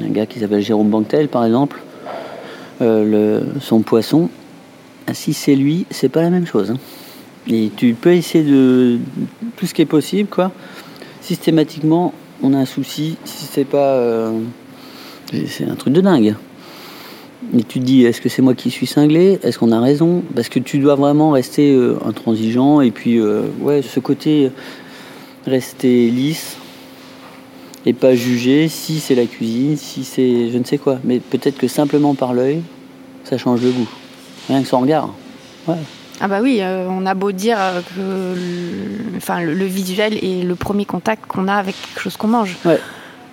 un 0.00 0.08
gars 0.08 0.26
qui 0.26 0.38
s'appelle 0.38 0.62
Jérôme 0.62 0.88
Banquetel, 0.88 1.28
par 1.28 1.44
exemple, 1.44 1.80
euh, 2.80 3.40
son 3.60 3.80
poisson, 3.80 4.30
ah, 5.08 5.14
si 5.14 5.34
c'est 5.34 5.56
lui, 5.56 5.86
c'est 5.90 6.08
pas 6.08 6.22
la 6.22 6.30
même 6.30 6.46
chose. 6.46 6.70
Hein. 6.70 6.78
Et 7.48 7.70
tu 7.74 7.94
peux 7.94 8.12
essayer 8.12 8.44
de 8.44 8.98
tout 9.56 9.66
ce 9.66 9.74
qui 9.74 9.82
est 9.82 9.86
possible, 9.86 10.28
quoi 10.28 10.52
systématiquement, 11.20 12.12
on 12.42 12.54
a 12.54 12.58
un 12.58 12.64
souci 12.64 13.16
si 13.24 13.46
c'est 13.46 13.64
pas. 13.64 13.94
Euh, 13.94 14.40
c'est 15.46 15.64
un 15.64 15.74
truc 15.74 15.92
de 15.92 16.00
dingue. 16.00 16.34
Et 17.56 17.62
tu 17.62 17.80
te 17.80 17.84
dis, 17.84 18.04
est-ce 18.04 18.20
que 18.20 18.28
c'est 18.28 18.42
moi 18.42 18.54
qui 18.54 18.70
suis 18.70 18.86
cinglé? 18.86 19.38
Est-ce 19.42 19.58
qu'on 19.58 19.72
a 19.72 19.80
raison? 19.80 20.22
Parce 20.34 20.48
que 20.48 20.58
tu 20.58 20.78
dois 20.78 20.94
vraiment 20.94 21.30
rester 21.30 21.72
euh, 21.72 21.96
intransigeant 22.04 22.80
et 22.80 22.90
puis, 22.90 23.18
euh, 23.18 23.44
ouais, 23.60 23.82
ce 23.82 23.98
côté, 23.98 24.50
rester 25.46 26.10
lisse 26.10 26.56
et 27.86 27.94
pas 27.94 28.14
juger 28.14 28.68
si 28.68 29.00
c'est 29.00 29.14
la 29.14 29.24
cuisine, 29.24 29.76
si 29.76 30.04
c'est 30.04 30.50
je 30.50 30.58
ne 30.58 30.64
sais 30.64 30.78
quoi. 30.78 30.98
Mais 31.02 31.18
peut-être 31.18 31.56
que 31.56 31.68
simplement 31.68 32.14
par 32.14 32.34
l'œil, 32.34 32.62
ça 33.24 33.38
change 33.38 33.62
le 33.62 33.70
goût. 33.70 33.88
Rien 34.48 34.62
que 34.62 34.68
son 34.68 34.80
regard. 34.80 35.14
Ah 36.20 36.28
bah 36.28 36.40
oui, 36.42 36.58
euh, 36.60 36.86
on 36.88 37.06
a 37.06 37.14
beau 37.14 37.32
dire 37.32 37.58
que 37.94 38.00
le, 38.00 39.16
enfin, 39.16 39.40
le, 39.40 39.64
visuel 39.64 40.22
est 40.22 40.42
le 40.42 40.54
premier 40.54 40.84
contact 40.84 41.26
qu'on 41.26 41.48
a 41.48 41.54
avec 41.54 41.74
quelque 41.80 42.00
chose 42.00 42.16
qu'on 42.18 42.28
mange. 42.28 42.56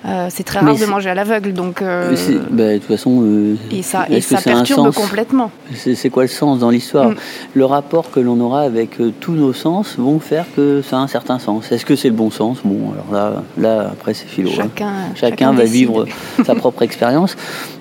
Euh, 0.06 0.28
c'est 0.30 0.44
très 0.44 0.60
rare 0.60 0.78
de 0.78 0.86
manger 0.86 1.10
à 1.10 1.16
l'aveugle, 1.16 1.54
donc. 1.54 1.82
Euh, 1.82 2.16
bah, 2.52 2.74
de 2.74 2.78
toute 2.78 2.88
façon. 2.88 3.56
et 3.72 3.82
ça, 3.82 4.06
et 4.10 4.22
ça 4.22 4.40
perturbe 4.40 4.94
complètement. 4.94 5.52
C'est 5.74 6.10
quoi 6.10 6.24
le 6.24 6.30
sens 6.30 6.60
dans 6.60 6.70
l'histoire 6.70 7.10
mm. 7.10 7.16
Le 7.56 7.66
rapport 7.66 8.12
que 8.12 8.20
l'on 8.20 8.40
aura 8.40 8.62
avec 8.62 8.98
tous 9.20 9.34
nos 9.34 9.54
sens 9.54 9.96
vont 9.98 10.20
faire 10.20 10.46
que 10.56 10.82
ça 10.82 10.98
a 10.98 11.00
un 11.00 11.08
certain 11.08 11.40
sens. 11.40 11.72
Est-ce 11.72 11.86
que 11.86 11.96
c'est 11.96 12.10
le 12.10 12.16
bon 12.16 12.30
sens? 12.30 12.60
Bon, 12.64 12.94
alors 12.94 13.12
là, 13.12 13.44
là 13.58 13.90
après 13.92 14.14
c'est 14.14 14.28
philo. 14.28 14.52
Hein. 14.52 14.70
Chacun, 14.76 14.94
chacun, 15.16 15.52
va 15.52 15.64
vivre 15.64 16.06
sa 16.46 16.56
propre 16.56 16.82
expérience. 16.84 17.36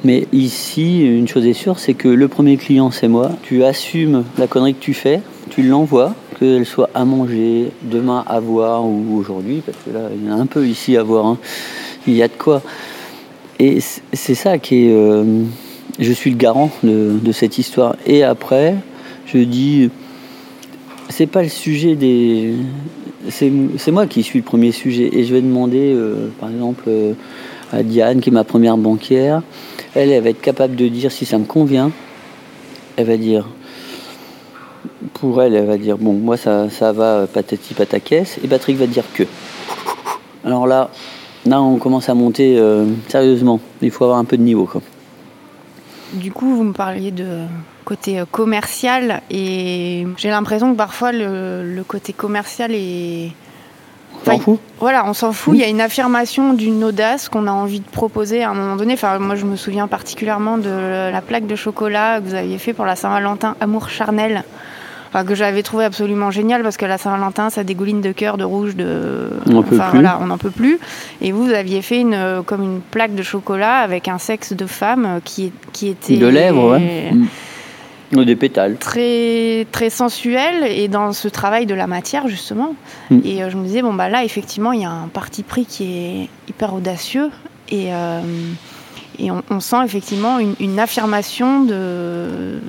Mais 0.04 0.26
ici, 0.32 1.04
une 1.04 1.28
chose 1.28 1.46
est 1.46 1.52
sûre, 1.52 1.78
c'est 1.78 1.94
que 1.94 2.08
le 2.08 2.28
premier 2.28 2.56
client, 2.56 2.90
c'est 2.90 3.08
moi. 3.08 3.30
Tu 3.42 3.62
assumes 3.62 4.24
la 4.38 4.46
connerie 4.46 4.74
que 4.74 4.82
tu 4.82 4.94
fais, 4.94 5.20
tu 5.50 5.62
l'envoies, 5.62 6.14
qu'elle 6.38 6.66
soit 6.66 6.90
à 6.94 7.04
manger, 7.04 7.70
demain 7.82 8.24
à 8.26 8.40
voir 8.40 8.84
ou 8.84 9.16
aujourd'hui, 9.18 9.62
parce 9.64 9.78
que 9.84 9.90
là, 9.90 10.08
il 10.14 10.26
y 10.26 10.32
en 10.32 10.38
a 10.38 10.40
un 10.40 10.46
peu 10.46 10.66
ici 10.66 10.96
à 10.96 11.02
voir. 11.02 11.26
Hein 11.26 11.38
il 12.06 12.14
y 12.14 12.22
a 12.22 12.28
de 12.28 12.32
quoi. 12.32 12.62
Et 13.58 13.78
c'est 14.12 14.34
ça 14.34 14.58
qui 14.58 14.86
est. 14.86 14.92
Euh, 14.92 15.42
je 15.98 16.12
suis 16.12 16.30
le 16.30 16.36
garant 16.36 16.70
de, 16.82 17.32
cette 17.32 17.58
histoire. 17.58 17.96
Et 18.04 18.22
après, 18.22 18.74
je 19.26 19.38
dis, 19.38 19.90
c'est 21.08 21.26
pas 21.26 21.42
le 21.42 21.48
sujet 21.48 21.94
des. 21.94 22.54
C'est 23.28 23.90
moi 23.90 24.06
qui 24.06 24.22
suis 24.22 24.40
le 24.40 24.44
premier 24.44 24.72
sujet. 24.72 25.10
Et 25.12 25.24
je 25.24 25.34
vais 25.34 25.40
demander, 25.40 25.92
euh, 25.94 26.28
par 26.38 26.50
exemple, 26.50 26.84
euh, 26.88 27.14
à 27.72 27.82
Diane, 27.82 28.20
qui 28.20 28.30
est 28.30 28.32
ma 28.32 28.44
première 28.44 28.76
banquière, 28.76 29.42
elle, 29.94 30.10
elle 30.10 30.22
va 30.22 30.30
être 30.30 30.40
capable 30.40 30.76
de 30.76 30.86
dire 30.88 31.10
si 31.10 31.24
ça 31.24 31.38
me 31.38 31.44
convient. 31.44 31.90
Elle 32.96 33.06
va 33.06 33.16
dire. 33.16 33.48
Pour 35.14 35.42
elle, 35.42 35.54
elle 35.54 35.66
va 35.66 35.78
dire 35.78 35.96
bon, 35.98 36.12
moi 36.12 36.36
ça, 36.36 36.68
ça 36.68 36.92
va 36.92 37.26
patati 37.26 37.74
pataquès. 37.74 38.38
Et 38.44 38.48
Patrick 38.48 38.76
va 38.76 38.86
dire 38.86 39.04
que. 39.14 39.24
Alors 40.44 40.66
là, 40.66 40.90
Là, 41.46 41.62
on 41.62 41.76
commence 41.76 42.08
à 42.08 42.14
monter 42.14 42.58
euh, 42.58 42.86
sérieusement. 43.08 43.60
Il 43.80 43.90
faut 43.90 44.04
avoir 44.04 44.18
un 44.18 44.24
peu 44.24 44.36
de 44.36 44.42
niveau. 44.42 44.68
Du 46.14 46.32
coup, 46.32 46.54
vous 46.54 46.64
me 46.64 46.72
parliez 46.72 47.10
de 47.10 47.42
côté 47.84 48.18
euh, 48.18 48.24
commercial 48.30 49.22
et 49.30 50.06
j'ai 50.16 50.30
l'impression 50.30 50.72
que 50.72 50.76
parfois 50.76 51.12
le, 51.12 51.82
côté 51.86 52.12
commercial 52.12 52.72
est. 52.74 53.30
On 54.22 54.32
s'en 54.32 54.38
fout 54.38 54.58
Voilà, 54.80 55.04
on 55.06 55.12
s'en 55.12 55.32
fout. 55.32 55.54
Il 55.54 55.60
y 55.60 55.64
a 55.64 55.68
une 55.68 55.80
affirmation 55.80 56.52
d'une 56.52 56.82
audace 56.82 57.28
qu'on 57.28 57.46
a 57.46 57.52
envie 57.52 57.80
de 57.80 57.88
proposer 57.88 58.42
à 58.42 58.50
un 58.50 58.54
moment 58.54 58.74
donné. 58.74 58.94
Enfin, 58.94 59.18
moi, 59.20 59.36
je 59.36 59.44
me 59.44 59.54
souviens 59.54 59.86
particulièrement 59.86 60.58
de 60.58 61.10
la 61.12 61.20
plaque 61.20 61.46
de 61.46 61.54
chocolat 61.54 62.20
que 62.20 62.26
vous 62.26 62.34
aviez 62.34 62.58
fait 62.58 62.72
pour 62.72 62.86
la 62.86 62.96
Saint-Valentin 62.96 63.54
Amour 63.60 63.88
charnel 63.88 64.42
que 65.24 65.34
j'avais 65.34 65.62
trouvé 65.62 65.84
absolument 65.84 66.30
génial 66.30 66.62
parce 66.62 66.76
que 66.76 66.84
la 66.84 66.98
Saint-Valentin, 66.98 67.50
ça 67.50 67.64
dégouline 67.64 68.00
de 68.00 68.12
cœur, 68.12 68.36
de 68.36 68.44
rouge, 68.44 68.76
de. 68.76 69.30
On 69.46 69.62
plus. 69.62 69.76
Voilà, 69.76 70.18
on 70.20 70.26
n'en 70.26 70.38
peut 70.38 70.50
plus. 70.50 70.78
Et 71.20 71.32
vous, 71.32 71.50
aviez 71.50 71.82
fait 71.82 72.00
une, 72.00 72.42
comme 72.44 72.62
une 72.62 72.80
plaque 72.80 73.14
de 73.14 73.22
chocolat 73.22 73.78
avec 73.78 74.08
un 74.08 74.18
sexe 74.18 74.52
de 74.52 74.66
femme 74.66 75.20
qui, 75.24 75.52
qui 75.72 75.88
était. 75.88 76.16
De 76.16 76.26
lèvres, 76.26 76.72
ouais. 76.72 77.12
Ou 78.14 78.24
des 78.24 78.36
pétales. 78.36 78.76
Très, 78.76 79.66
très 79.72 79.90
sensuel 79.90 80.64
et 80.68 80.88
dans 80.88 81.12
ce 81.12 81.26
travail 81.28 81.66
de 81.66 81.74
la 81.74 81.86
matière, 81.86 82.28
justement. 82.28 82.74
Mm. 83.10 83.20
Et 83.24 83.42
euh, 83.42 83.50
je 83.50 83.56
me 83.56 83.64
disais, 83.64 83.82
bon, 83.82 83.94
bah 83.94 84.08
là, 84.08 84.24
effectivement, 84.24 84.72
il 84.72 84.82
y 84.82 84.84
a 84.84 84.90
un 84.90 85.08
parti 85.08 85.42
pris 85.42 85.66
qui 85.66 85.84
est 85.84 86.28
hyper 86.48 86.74
audacieux. 86.74 87.30
Et. 87.70 87.92
Euh, 87.92 88.20
et 89.18 89.30
on, 89.30 89.60
sent 89.60 89.84
effectivement 89.84 90.38
une, 90.38 90.78
affirmation 90.78 91.64
de 91.64 92.60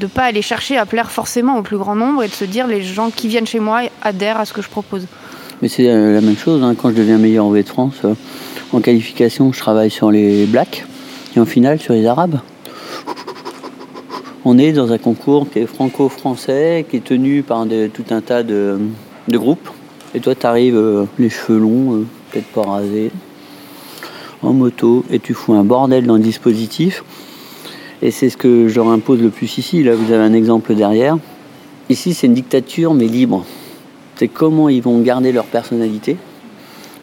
ne 0.00 0.06
pas 0.06 0.24
aller 0.24 0.42
chercher 0.42 0.76
à 0.76 0.86
plaire 0.86 1.10
forcément 1.10 1.58
au 1.58 1.62
plus 1.62 1.78
grand 1.78 1.94
nombre 1.94 2.22
et 2.22 2.28
de 2.28 2.32
se 2.32 2.44
dire 2.44 2.66
les 2.66 2.82
gens 2.82 3.10
qui 3.10 3.28
viennent 3.28 3.46
chez 3.46 3.60
moi 3.60 3.82
adhèrent 4.02 4.38
à 4.38 4.44
ce 4.44 4.52
que 4.52 4.62
je 4.62 4.68
propose. 4.68 5.06
Mais 5.62 5.68
c'est 5.68 5.88
euh, 5.88 6.14
la 6.14 6.20
même 6.20 6.36
chose, 6.36 6.62
hein. 6.62 6.74
quand 6.76 6.90
je 6.90 6.94
deviens 6.94 7.18
meilleur 7.18 7.46
en 7.46 7.50
V 7.50 7.62
de 7.62 7.68
France, 7.68 7.94
euh, 8.04 8.14
en 8.72 8.80
qualification, 8.80 9.52
je 9.52 9.58
travaille 9.58 9.90
sur 9.90 10.10
les 10.10 10.46
blacks 10.46 10.84
et 11.36 11.40
en 11.40 11.46
finale 11.46 11.78
sur 11.80 11.94
les 11.94 12.06
arabes. 12.06 12.40
On 14.44 14.58
est 14.58 14.72
dans 14.72 14.92
un 14.92 14.98
concours 14.98 15.48
qui 15.48 15.60
est 15.60 15.66
franco-français, 15.66 16.84
qui 16.90 16.96
est 16.96 17.04
tenu 17.04 17.42
par 17.42 17.66
tout 17.92 18.04
un 18.10 18.20
tas 18.20 18.42
de, 18.42 18.78
groupes. 19.30 19.70
Et 20.14 20.20
toi, 20.20 20.34
tu 20.34 20.46
arrives 20.46 20.76
euh, 20.76 21.04
les 21.18 21.30
cheveux 21.30 21.58
longs, 21.58 22.04
peut-être 22.30 22.46
pas 22.48 22.62
rasés, 22.62 23.10
en 24.44 24.52
moto 24.52 25.04
et 25.10 25.18
tu 25.18 25.34
fous 25.34 25.54
un 25.54 25.64
bordel 25.64 26.06
dans 26.06 26.16
le 26.16 26.22
dispositif. 26.22 27.04
Et 28.02 28.10
c'est 28.10 28.28
ce 28.28 28.36
que 28.36 28.68
je 28.68 28.74
leur 28.76 28.88
impose 28.88 29.20
le 29.20 29.30
plus 29.30 29.58
ici. 29.58 29.82
Là, 29.82 29.94
vous 29.94 30.12
avez 30.12 30.22
un 30.22 30.34
exemple 30.34 30.74
derrière. 30.74 31.16
Ici, 31.88 32.14
c'est 32.14 32.26
une 32.26 32.34
dictature, 32.34 32.94
mais 32.94 33.06
libre. 33.06 33.44
C'est 34.16 34.28
comment 34.28 34.68
ils 34.68 34.82
vont 34.82 35.00
garder 35.00 35.32
leur 35.32 35.44
personnalité. 35.44 36.16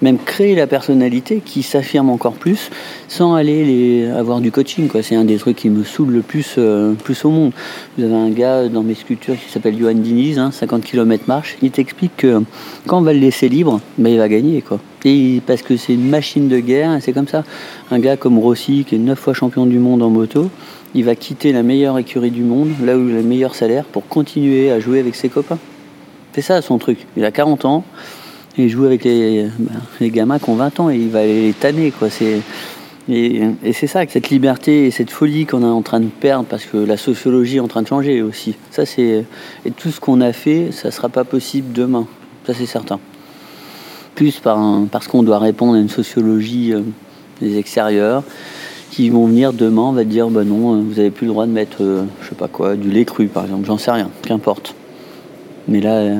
Même 0.02 0.18
créer 0.18 0.56
la 0.56 0.68
personnalité 0.68 1.42
qui 1.44 1.64
s'affirme 1.64 2.10
encore 2.10 2.34
plus 2.34 2.70
sans 3.08 3.36
aller 3.36 4.10
avoir 4.10 4.42
du 4.42 4.52
coaching. 4.52 4.88
Quoi. 4.88 5.04
C'est 5.04 5.16
un 5.16 5.26
des 5.26 5.38
trucs 5.38 5.58
qui 5.58 5.70
me 5.70 5.84
saoule 5.84 6.12
le 6.12 6.22
plus, 6.22 6.56
euh, 6.58 6.94
plus 6.94 7.24
au 7.26 7.30
monde. 7.30 7.52
Vous 7.98 8.04
avez 8.04 8.16
un 8.16 8.30
gars 8.30 8.68
dans 8.68 8.84
mes 8.84 8.96
sculptures 8.96 9.36
qui 9.36 9.52
s'appelle 9.52 9.78
Johan 9.78 9.94
Diniz, 9.94 10.42
50 10.52 10.84
km 10.84 11.26
marche. 11.28 11.58
Il 11.62 11.72
t'explique 11.72 12.16
que 12.18 12.42
quand 12.88 13.00
on 13.00 13.02
va 13.02 13.14
le 13.14 13.20
laisser 13.20 13.50
libre, 13.50 13.80
ben, 13.98 14.10
il 14.10 14.18
va 14.18 14.28
gagner. 14.28 14.64
Et 15.06 15.42
parce 15.46 15.62
que 15.62 15.78
c'est 15.78 15.94
une 15.94 16.10
machine 16.10 16.48
de 16.48 16.60
guerre, 16.60 16.98
c'est 17.02 17.14
comme 17.14 17.28
ça. 17.28 17.44
Un 17.90 18.00
gars 18.00 18.18
comme 18.18 18.38
Rossi, 18.40 18.86
qui 18.88 18.96
est 18.96 19.00
9 19.00 19.18
fois 19.18 19.34
champion 19.34 19.66
du 19.66 19.80
monde 19.80 20.02
en 20.02 20.10
moto, 20.10 20.50
il 20.94 21.06
va 21.06 21.16
quitter 21.16 21.54
la 21.54 21.64
meilleure 21.64 21.98
écurie 21.98 22.32
du 22.32 22.44
monde, 22.44 22.70
là 22.84 22.98
où 22.98 23.08
il 23.08 23.16
a 23.16 23.22
le 23.22 23.24
meilleur 23.24 23.56
salaire, 23.56 23.86
pour 23.86 24.08
continuer 24.08 24.72
à 24.72 24.80
jouer 24.80 25.00
avec 25.00 25.16
ses 25.16 25.30
copains. 25.30 25.58
C'est 26.34 26.42
ça 26.42 26.62
son 26.62 26.78
truc. 26.78 27.06
Il 27.18 27.26
a 27.26 27.32
40 27.32 27.66
ans, 27.66 27.84
il 28.58 28.70
joue 28.70 28.86
avec 28.86 29.04
les, 29.04 29.50
gamins 30.02 30.40
qui 30.40 30.50
ont 30.50 30.56
20 30.56 30.80
ans, 30.80 30.90
et 30.90 30.98
il 30.98 31.10
va 31.10 31.26
les 31.26 31.54
tanner. 31.54 31.92
Quoi. 31.92 32.10
C'est, 32.10 32.42
et, 33.10 33.42
c'est 33.74 33.88
ça, 33.88 34.02
cette 34.08 34.30
liberté 34.30 34.88
et 34.88 34.92
cette 34.92 35.10
folie 35.10 35.46
qu'on 35.46 35.62
est 35.62 35.66
en 35.66 35.82
train 35.82 36.00
de 36.00 36.08
perdre, 36.08 36.46
parce 36.50 36.66
que 36.66 36.78
la 36.78 36.98
sociologie 36.98 37.58
est 37.58 37.62
en 37.62 37.68
train 37.68 37.82
de 37.82 37.88
changer 37.88 38.22
aussi. 38.22 38.56
Ça, 38.70 38.86
c'est, 38.86 39.26
et 39.66 39.72
tout 39.72 39.90
ce 39.90 40.00
qu'on 40.00 40.22
a 40.22 40.34
fait, 40.34 40.72
ça 40.72 40.90
ne 40.90 40.92
sera 40.92 41.10
pas 41.10 41.24
possible 41.24 41.72
demain. 41.74 42.08
Ça, 42.46 42.54
c'est 42.54 42.66
certain. 42.66 43.00
Plus 44.16 44.40
par 44.40 44.60
parce 44.92 45.08
qu'on 45.08 45.24
doit 45.24 45.40
répondre 45.40 45.76
à 45.76 45.80
une 45.80 45.90
sociologie 45.90 46.74
euh, 46.74 46.82
des 47.42 47.58
extérieurs 47.58 48.24
qui 48.92 49.10
vont 49.10 49.26
venir 49.26 49.54
demain, 49.54 49.84
on 49.84 49.92
va 49.94 50.04
dire 50.04 50.30
bah 50.30 50.44
non, 50.44 50.76
euh, 50.76 50.82
vous 50.82 50.96
n'avez 50.96 51.12
plus 51.12 51.28
le 51.28 51.32
droit 51.32 51.46
de 51.46 51.52
mettre, 51.52 51.78
euh, 51.82 52.04
je 52.22 52.30
sais 52.30 52.36
pas 52.36 52.50
quoi, 52.50 52.76
du 52.76 52.92
lait 52.92 53.06
cru 53.06 53.28
par 53.28 53.46
exemple, 53.46 53.66
j'en 53.66 53.78
sais 53.78 53.92
rien, 53.92 54.10
qu'importe. 54.22 54.76
Mais 55.70 55.80
là, 55.80 56.18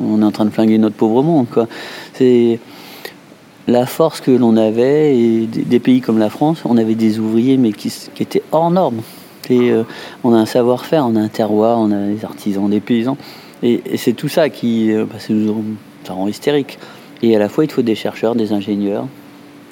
on 0.00 0.22
est 0.22 0.24
en 0.24 0.30
train 0.30 0.44
de 0.44 0.50
flinguer 0.50 0.78
notre 0.78 0.96
pauvre 0.96 1.22
monde. 1.22 1.46
C'est 2.14 2.58
la 3.68 3.86
force 3.86 4.20
que 4.20 4.30
l'on 4.30 4.56
avait, 4.56 5.16
et 5.16 5.46
des 5.46 5.78
pays 5.78 6.00
comme 6.00 6.18
la 6.18 6.30
France, 6.30 6.62
on 6.64 6.76
avait 6.76 6.94
des 6.94 7.18
ouvriers, 7.18 7.56
mais 7.56 7.72
qui, 7.72 7.92
étaient 8.18 8.42
hors 8.52 8.70
normes. 8.70 9.02
Et, 9.48 9.72
on 10.24 10.34
a 10.34 10.38
un 10.38 10.46
savoir-faire, 10.46 11.06
on 11.06 11.16
a 11.16 11.20
un 11.20 11.28
terroir, 11.28 11.78
on 11.78 11.90
a 11.90 12.06
des 12.06 12.24
artisans, 12.24 12.68
des 12.68 12.80
paysans. 12.80 13.16
Et, 13.62 13.82
c'est 13.96 14.12
tout 14.12 14.28
ça 14.28 14.48
qui 14.48 14.92
bah, 14.92 15.18
ça 16.04 16.12
rend 16.12 16.28
hystérique. 16.28 16.78
Et 17.22 17.36
à 17.36 17.38
la 17.38 17.48
fois, 17.48 17.64
il 17.64 17.68
te 17.68 17.74
faut 17.74 17.82
des 17.82 17.94
chercheurs, 17.94 18.34
des 18.34 18.52
ingénieurs, 18.52 19.06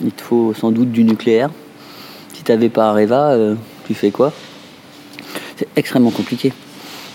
il 0.05 0.13
te 0.13 0.23
faut 0.23 0.55
sans 0.55 0.71
doute 0.71 0.93
du 0.93 1.03
nucléaire, 1.05 1.51
t'avais 2.49 2.71
pas 2.71 2.89
Areva, 2.89 3.33
euh, 3.33 3.55
tu 3.87 3.93
fais 3.93 4.11
quoi? 4.11 4.33
C'est 5.57 5.69
extrêmement 5.77 6.11
compliqué. 6.11 6.53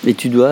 Et 0.06 0.14
tu 0.14 0.30
dois. 0.30 0.48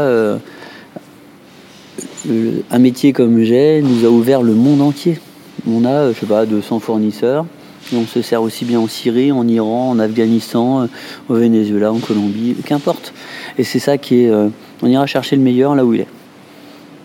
Euh, 2.30 2.62
un 2.70 2.80
métier 2.80 3.14
comme 3.14 3.42
j'ai 3.44 3.82
nous 3.82 4.06
a 4.06 4.10
ouvert 4.10 4.42
le 4.42 4.54
monde 4.54 4.82
entier. 4.82 5.20
On 5.68 5.86
a, 5.86 6.12
je 6.12 6.20
sais 6.20 6.26
pas, 6.26 6.46
200 6.46 6.80
fournisseurs. 6.80 7.46
Et 7.92 7.96
on 7.96 8.06
se 8.06 8.22
sert 8.22 8.42
aussi 8.42 8.64
bien 8.64 8.80
en 8.80 8.88
Syrie, 8.88 9.32
en 9.32 9.48
Iran, 9.48 9.90
en 9.90 10.00
Afghanistan, 10.00 10.88
au 11.30 11.34
Venezuela, 11.34 11.92
en 11.92 11.98
Colombie, 11.98 12.56
qu'importe. 12.66 13.14
Et 13.58 13.64
c'est 13.64 13.80
ça 13.80 13.98
qui 13.98 14.24
est. 14.24 14.30
Euh, 14.30 14.50
on 14.84 14.88
ira 14.88 15.06
chercher 15.08 15.36
le 15.36 15.42
meilleur 15.42 15.76
là 15.76 15.84
où 15.84 15.94
il 15.94 16.02
est. 16.02 16.08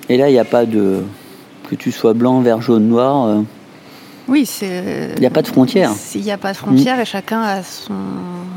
Et 0.09 0.17
là, 0.17 0.29
il 0.29 0.33
n'y 0.33 0.39
a 0.39 0.45
pas 0.45 0.67
de. 0.67 1.01
Que 1.71 1.75
tu 1.75 1.91
sois 1.91 2.13
blanc, 2.13 2.41
vert, 2.41 2.61
jaune, 2.61 2.89
noir. 2.89 3.43
Oui, 4.29 4.47
c'est. 4.47 5.13
Il 5.17 5.21
n'y 5.21 5.27
a 5.27 5.31
pas 5.31 5.43
de 5.43 5.47
frontière. 5.47 5.93
Il 6.15 6.23
n'y 6.23 6.33
a 6.33 6.39
pas 6.39 6.53
de 6.53 6.57
frontière 6.57 6.99
et 6.99 7.05
chacun 7.05 7.43
a 7.43 7.63
son, 7.63 7.95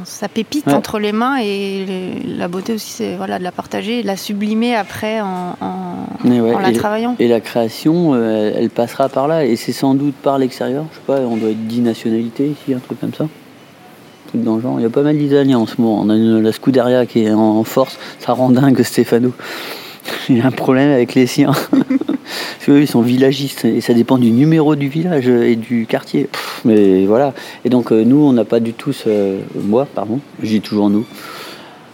sa 0.04 0.28
pépite 0.28 0.68
entre 0.68 1.00
les 1.00 1.12
mains 1.12 1.38
et 1.42 1.86
la 2.26 2.48
beauté 2.48 2.74
aussi, 2.74 2.92
c'est 2.92 3.16
voilà, 3.16 3.40
de 3.40 3.44
la 3.44 3.52
partager 3.52 4.00
et 4.00 4.02
de 4.02 4.08
la 4.08 4.18
sublimer 4.18 4.76
après 4.76 5.22
en, 5.22 5.56
en, 5.62 6.60
la 6.60 6.72
travaillant. 6.72 7.16
Et 7.20 7.28
la 7.28 7.40
création, 7.40 8.14
euh, 8.14 8.52
elle 8.56 8.70
passera 8.70 9.10
par 9.10 9.28
là 9.28 9.46
et 9.46 9.56
c'est 9.56 9.72
sans 9.72 9.94
doute 9.94 10.16
par 10.16 10.38
l'extérieur. 10.38 10.86
Je 10.92 10.96
sais 10.96 11.04
pas, 11.06 11.20
on 11.20 11.38
doit 11.38 11.50
être 11.50 11.68
10 11.68 11.82
nationalités 11.82 12.48
ici, 12.48 12.74
un 12.74 12.80
truc 12.80 13.00
comme 13.00 13.14
ça. 13.14 13.26
Un 13.26 14.30
truc 14.30 14.44
dans 14.44 14.56
le 14.56 14.62
genre. 14.62 14.80
Il 14.80 14.84
y 14.84 14.86
a 14.86 14.90
pas 14.90 15.04
mal 15.04 15.18
d'Italiens 15.18 15.60
en 15.60 15.68
ce 15.68 15.80
moment. 15.80 16.02
On 16.02 16.10
a 16.10 16.16
la 16.16 16.52
Scuderia 16.52 17.06
qui 17.06 17.24
est 17.24 17.32
en, 17.32 17.64
force. 17.64 18.00
Ça 18.20 18.34
rend 18.34 18.50
dingue 18.50 18.82
Stefano. 18.82 19.34
Il 20.30 20.42
a 20.42 20.48
un 20.48 20.52
problème 20.52 20.92
avec 20.92 21.14
les 21.16 21.28
siens. 21.28 21.52
Parce 22.60 22.66
qu'eux, 22.66 22.82
ils 22.82 22.88
sont 22.88 23.02
villagistes 23.02 23.64
et 23.64 23.80
ça 23.80 23.94
dépend 23.94 24.18
du 24.18 24.32
numéro 24.32 24.76
du 24.76 24.90
village 24.90 25.30
et 25.30 25.56
du 25.56 25.86
quartier. 25.86 26.28
mais 26.66 27.06
voilà. 27.06 27.34
Et 27.64 27.70
donc, 27.70 27.94
euh, 27.94 28.04
nous, 28.04 28.18
on 28.18 28.34
n'a 28.34 28.44
pas 28.44 28.60
du 28.60 28.74
tout 28.74 28.92
ce. 28.92 29.38
Moi, 29.56 29.88
pardon, 29.96 30.20
dis 30.44 30.60
toujours 30.60 30.90
nous. 30.90 31.06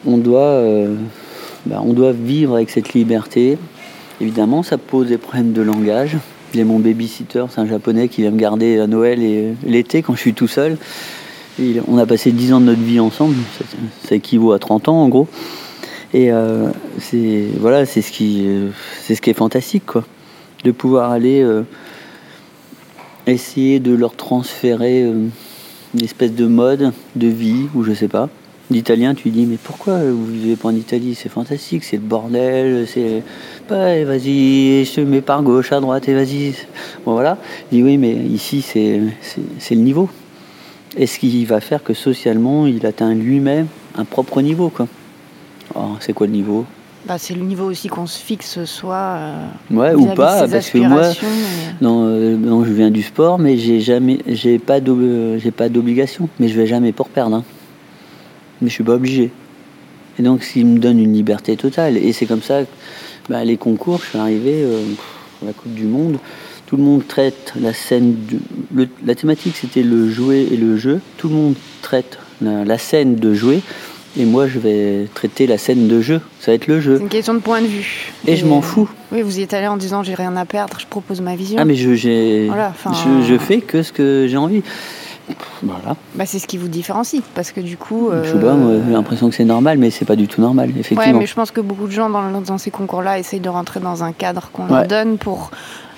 On 0.08 0.18
doit, 0.18 0.42
euh, 0.42 0.96
bah, 1.68 1.84
on 1.86 1.94
doit 1.94 2.14
vivre 2.14 2.56
avec 2.56 2.72
cette 2.72 2.96
liberté. 2.96 3.60
Évidemment, 4.20 4.64
ça 4.64 4.80
pose 4.80 5.10
des 5.10 5.20
problèmes 5.20 5.54
de 5.54 5.62
langage. 5.62 6.18
J'ai 6.56 6.64
mon 6.64 6.80
babysitter, 6.80 7.46
c'est 7.52 7.62
un 7.62 7.68
japonais 7.68 8.08
qui 8.08 8.24
vient 8.24 8.32
me 8.32 8.40
garder 8.40 8.80
à 8.80 8.88
Noël 8.88 9.22
et 9.22 9.54
l'été 9.68 10.02
quand 10.02 10.16
je 10.16 10.20
suis 10.20 10.34
tout 10.34 10.48
seul. 10.48 10.78
on 11.88 11.98
a 12.00 12.08
passé 12.08 12.32
10 12.32 12.54
ans 12.54 12.60
de 12.60 12.66
notre 12.66 12.82
vie 12.82 13.00
ensemble, 13.00 13.36
ça, 14.04 14.16
équivaut 14.16 14.52
à 14.54 14.58
30 14.58 14.88
ans 14.88 15.04
en 15.04 15.10
gros. 15.10 15.28
Et 16.14 16.32
euh, 16.32 16.70
voilà, 17.60 17.86
c'est 17.86 18.02
ce 18.02 18.12
qui, 18.12 18.48
c'est 19.04 19.14
ce 19.14 19.22
qui 19.22 19.30
est 19.30 19.34
fantastique 19.34 19.86
quoi 19.86 20.06
de 20.66 20.72
pouvoir 20.72 21.12
aller 21.12 21.42
euh, 21.42 21.62
essayer 23.28 23.80
de 23.80 23.94
leur 23.94 24.16
transférer 24.16 25.04
euh, 25.04 25.28
une 25.94 26.04
espèce 26.04 26.34
de 26.34 26.48
mode 26.48 26.92
de 27.16 27.28
vie, 27.28 27.68
ou 27.76 27.84
je 27.84 27.94
sais 27.94 28.10
pas. 28.10 28.30
D'italien, 28.72 29.14
tu 29.14 29.30
dis, 29.30 29.46
mais 29.46 29.58
pourquoi 29.64 30.00
vous 30.00 30.26
vivez 30.26 30.56
pas 30.56 30.70
en 30.70 30.76
Italie? 30.76 31.14
C'est 31.14 31.30
fantastique, 31.30 31.84
c'est 31.84 31.98
le 31.98 32.02
bordel, 32.02 32.88
c'est. 32.88 33.22
Bah, 33.70 34.04
vas-y, 34.04 34.84
je 34.86 34.96
te 34.96 35.02
mets 35.02 35.22
par 35.22 35.44
gauche, 35.44 35.72
à 35.72 35.80
droite, 35.80 36.10
et 36.10 36.16
vas-y. 36.16 36.56
Bon, 37.06 37.14
voilà. 37.14 37.38
Je 37.72 37.78
oui, 37.78 38.00
mais 38.00 38.14
ici, 38.14 38.64
c'est 38.64 39.00
le 39.76 39.82
niveau. 39.82 40.10
Et 40.98 41.06
ce 41.06 41.20
qui 41.20 41.46
va 41.46 41.62
faire 41.62 41.84
que 41.84 41.94
socialement, 41.94 42.66
il 42.66 42.88
atteint 42.88 43.14
lui-même 43.14 43.68
un 43.96 44.06
propre 44.06 44.42
niveau, 44.42 44.70
quoi. 44.70 44.88
c'est 46.00 46.14
quoi 46.14 46.26
le 46.26 46.34
niveau? 46.34 46.66
Bah, 47.06 47.18
c'est 47.20 47.36
le 47.36 47.42
niveau 47.42 47.66
aussi 47.66 47.88
qu'on 47.88 48.08
se 48.08 48.18
fixe 48.18 48.66
soit. 48.66 48.96
Euh, 48.96 49.48
ouais, 49.72 49.94
ou 49.94 50.08
pas, 50.16 50.48
parce 50.48 50.70
que 50.72 50.80
moi, 50.80 51.12
euh, 51.84 52.36
non, 52.36 52.66
je 52.66 52.72
viens 52.72 52.90
du 52.90 53.04
sport, 53.04 53.38
mais 53.38 53.58
j'ai 53.58 53.80
jamais, 53.80 54.20
j'ai 54.28 54.58
pas 54.58 54.80
d'obligation, 54.80 56.30
mais 56.40 56.48
je 56.48 56.60
vais 56.60 56.66
jamais 56.66 56.92
pour 56.92 57.10
perdre. 57.10 57.38
Hein. 57.38 57.44
Mais 58.62 58.70
je 58.70 58.74
suis 58.74 58.84
pas 58.84 58.94
obligé. 58.94 59.32
Et 60.18 60.24
donc, 60.24 60.44
ce 60.44 60.54
qui 60.54 60.64
me 60.64 60.80
donne 60.80 61.00
une 61.00 61.14
liberté 61.14 61.56
totale. 61.58 61.98
Et 61.98 62.12
c'est 62.12 62.26
comme 62.26 62.42
ça, 62.42 62.62
bah, 63.30 63.44
les 63.46 63.58
concours, 63.58 64.00
je 64.02 64.10
suis 64.10 64.18
arrivé 64.18 64.64
euh, 64.64 64.82
à 65.44 65.46
la 65.46 65.54
Coupe 65.54 65.74
du 65.74 65.86
Monde, 65.86 66.18
tout 66.66 66.78
le 66.78 66.84
monde 66.84 67.08
traite 67.08 67.54
la 67.62 67.74
scène, 67.74 68.16
la 69.06 69.14
thématique 69.14 69.56
c'était 69.56 69.84
le 69.84 70.10
jouer 70.10 70.48
et 70.52 70.58
le 70.58 70.78
jeu. 70.78 71.00
Tout 71.18 71.30
le 71.30 71.36
monde 71.36 71.56
traite 71.84 72.18
la 72.42 72.78
scène 72.80 73.18
de 73.18 73.36
jouer 73.36 73.62
et 74.18 74.26
moi, 74.26 74.48
je 74.48 74.60
vais 74.60 75.08
traiter 75.14 75.48
la 75.48 75.58
scène 75.58 75.88
de 75.88 76.02
jeu. 76.02 76.22
Ça 76.40 76.52
va 76.52 76.56
être 76.56 76.68
le 76.68 76.80
jeu. 76.80 76.98
C'est 76.98 77.04
une 77.04 77.10
question 77.10 77.34
de 77.34 77.40
point 77.40 77.62
de 77.62 77.68
vue. 77.68 78.14
Et, 78.28 78.36
je 78.36 78.46
m'en 78.46 78.62
fous. 78.62 78.90
Oui, 79.12 79.22
vous 79.22 79.40
y 79.40 79.42
êtes 79.42 79.54
allé 79.54 79.68
en 79.68 79.78
disant 79.78 80.04
j'ai 80.04 80.14
rien 80.14 80.36
à 80.36 80.46
perdre, 80.46 80.78
je 80.80 80.86
propose 80.86 81.22
ma 81.22 81.36
vision. 81.36 81.58
Ah, 81.60 81.66
mais 81.66 81.76
je, 81.76 81.94
j'ai, 81.94 82.50
je, 82.50 83.38
fais 83.38 83.60
que 83.60 83.84
ce 83.84 83.92
que 83.92 84.28
j'ai 84.28 84.38
envie. 84.38 84.64
Voilà. 85.64 85.96
Bah, 86.14 86.26
c'est 86.26 86.40
ce 86.40 86.48
qui 86.48 86.58
vous 86.58 86.68
différencie, 86.68 87.22
parce 87.34 87.52
que 87.52 87.60
du 87.60 87.78
coup. 87.78 88.10
Je 88.12 88.32
sais 88.32 88.40
pas, 88.40 88.54
euh, 88.54 88.82
j'ai 88.86 88.94
l'impression 88.94 89.30
que 89.30 89.36
c'est 89.36 89.44
normal, 89.44 89.80
mais 89.80 89.90
c'est 89.90 90.06
pas 90.06 90.16
du 90.16 90.28
tout 90.28 90.40
normal, 90.40 90.70
effectivement. 90.70 91.02
Ouais, 91.02 91.14
mais 91.14 91.26
je 91.26 91.34
pense 91.34 91.52
que 91.52 91.62
beaucoup 91.62 91.88
de 91.88 91.92
gens 91.92 92.10
dans, 92.10 92.42
dans 92.42 92.58
ces 92.58 92.72
concours-là 92.72 93.20
essayent 93.20 93.40
de 93.40 93.50
rentrer 93.50 93.80
dans 93.80 94.04
un 94.04 94.12
cadre 94.12 94.50
qu'on 94.54 94.68
leur 94.68 94.88
donne 94.88 95.18
pour 95.18 95.52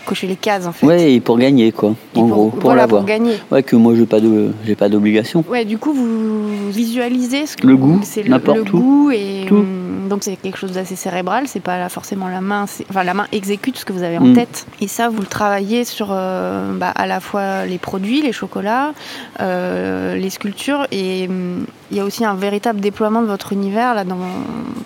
cocher 0.08 0.26
les 0.28 0.36
cases 0.36 0.66
en 0.66 0.72
fait. 0.72 0.86
Ouais, 0.88 1.14
et 1.14 1.20
pour 1.20 1.38
gagner 1.38 1.72
quoi, 1.72 1.94
en 2.16 2.26
gros, 2.28 2.50
pour 2.50 2.74
l'avoir. 2.74 3.02
Pour 3.02 3.08
gagner. 3.08 3.34
Ouais, 3.52 3.62
que 3.62 3.76
moi 3.76 3.94
j'ai 3.96 4.06
pas 4.06 4.20
de, 4.20 4.52
j'ai 4.66 4.76
pas 4.76 4.90
d'obligation. 4.90 5.44
Ouais, 5.50 5.66
du 5.66 5.78
coup 5.78 5.94
vous 5.94 6.70
visualisez 6.72 7.46
ce 7.46 7.58
que 7.58 7.68
le 7.68 7.76
goût, 7.78 8.00
c'est 8.04 8.24
le, 8.24 8.30
le 8.30 8.64
goût 8.64 9.12
et 9.12 9.46
hum, 9.52 9.66
donc 10.10 10.24
c'est 10.24 10.36
quelque 10.36 10.58
chose 10.58 10.72
d'assez 10.72 10.96
cérébral. 10.96 11.48
C'est 11.48 11.60
pas 11.60 11.90
forcément 11.90 12.28
la 12.28 12.42
main, 12.42 12.66
enfin 12.90 13.04
la 13.04 13.14
main 13.14 13.28
exécute 13.32 13.78
ce 13.78 13.86
que 13.86 13.94
vous 13.94 14.04
avez 14.04 14.18
en 14.18 14.26
mm. 14.26 14.36
tête. 14.36 14.66
Et 14.82 14.88
ça 14.88 15.10
vous 15.10 15.20
le 15.20 15.28
travaillez 15.28 15.84
sur 15.84 16.10
euh, 16.12 16.74
bah, 16.74 16.92
à 16.96 17.06
la 17.06 17.20
fois 17.20 17.66
les 17.66 17.78
produits, 17.78 18.22
les 18.22 18.32
chocolats, 18.32 18.94
euh, 19.40 20.16
les 20.16 20.30
sculptures 20.30 20.88
et 20.92 21.28
hum, 21.28 21.66
il 21.92 21.98
y 21.98 22.00
a 22.00 22.06
aussi 22.06 22.26
un 22.26 22.36
véritable 22.36 22.80
déploiement 22.80 23.22
de 23.22 23.28
votre 23.28 23.54
univers 23.54 23.96
là 23.96 24.04
dans, 24.04 24.18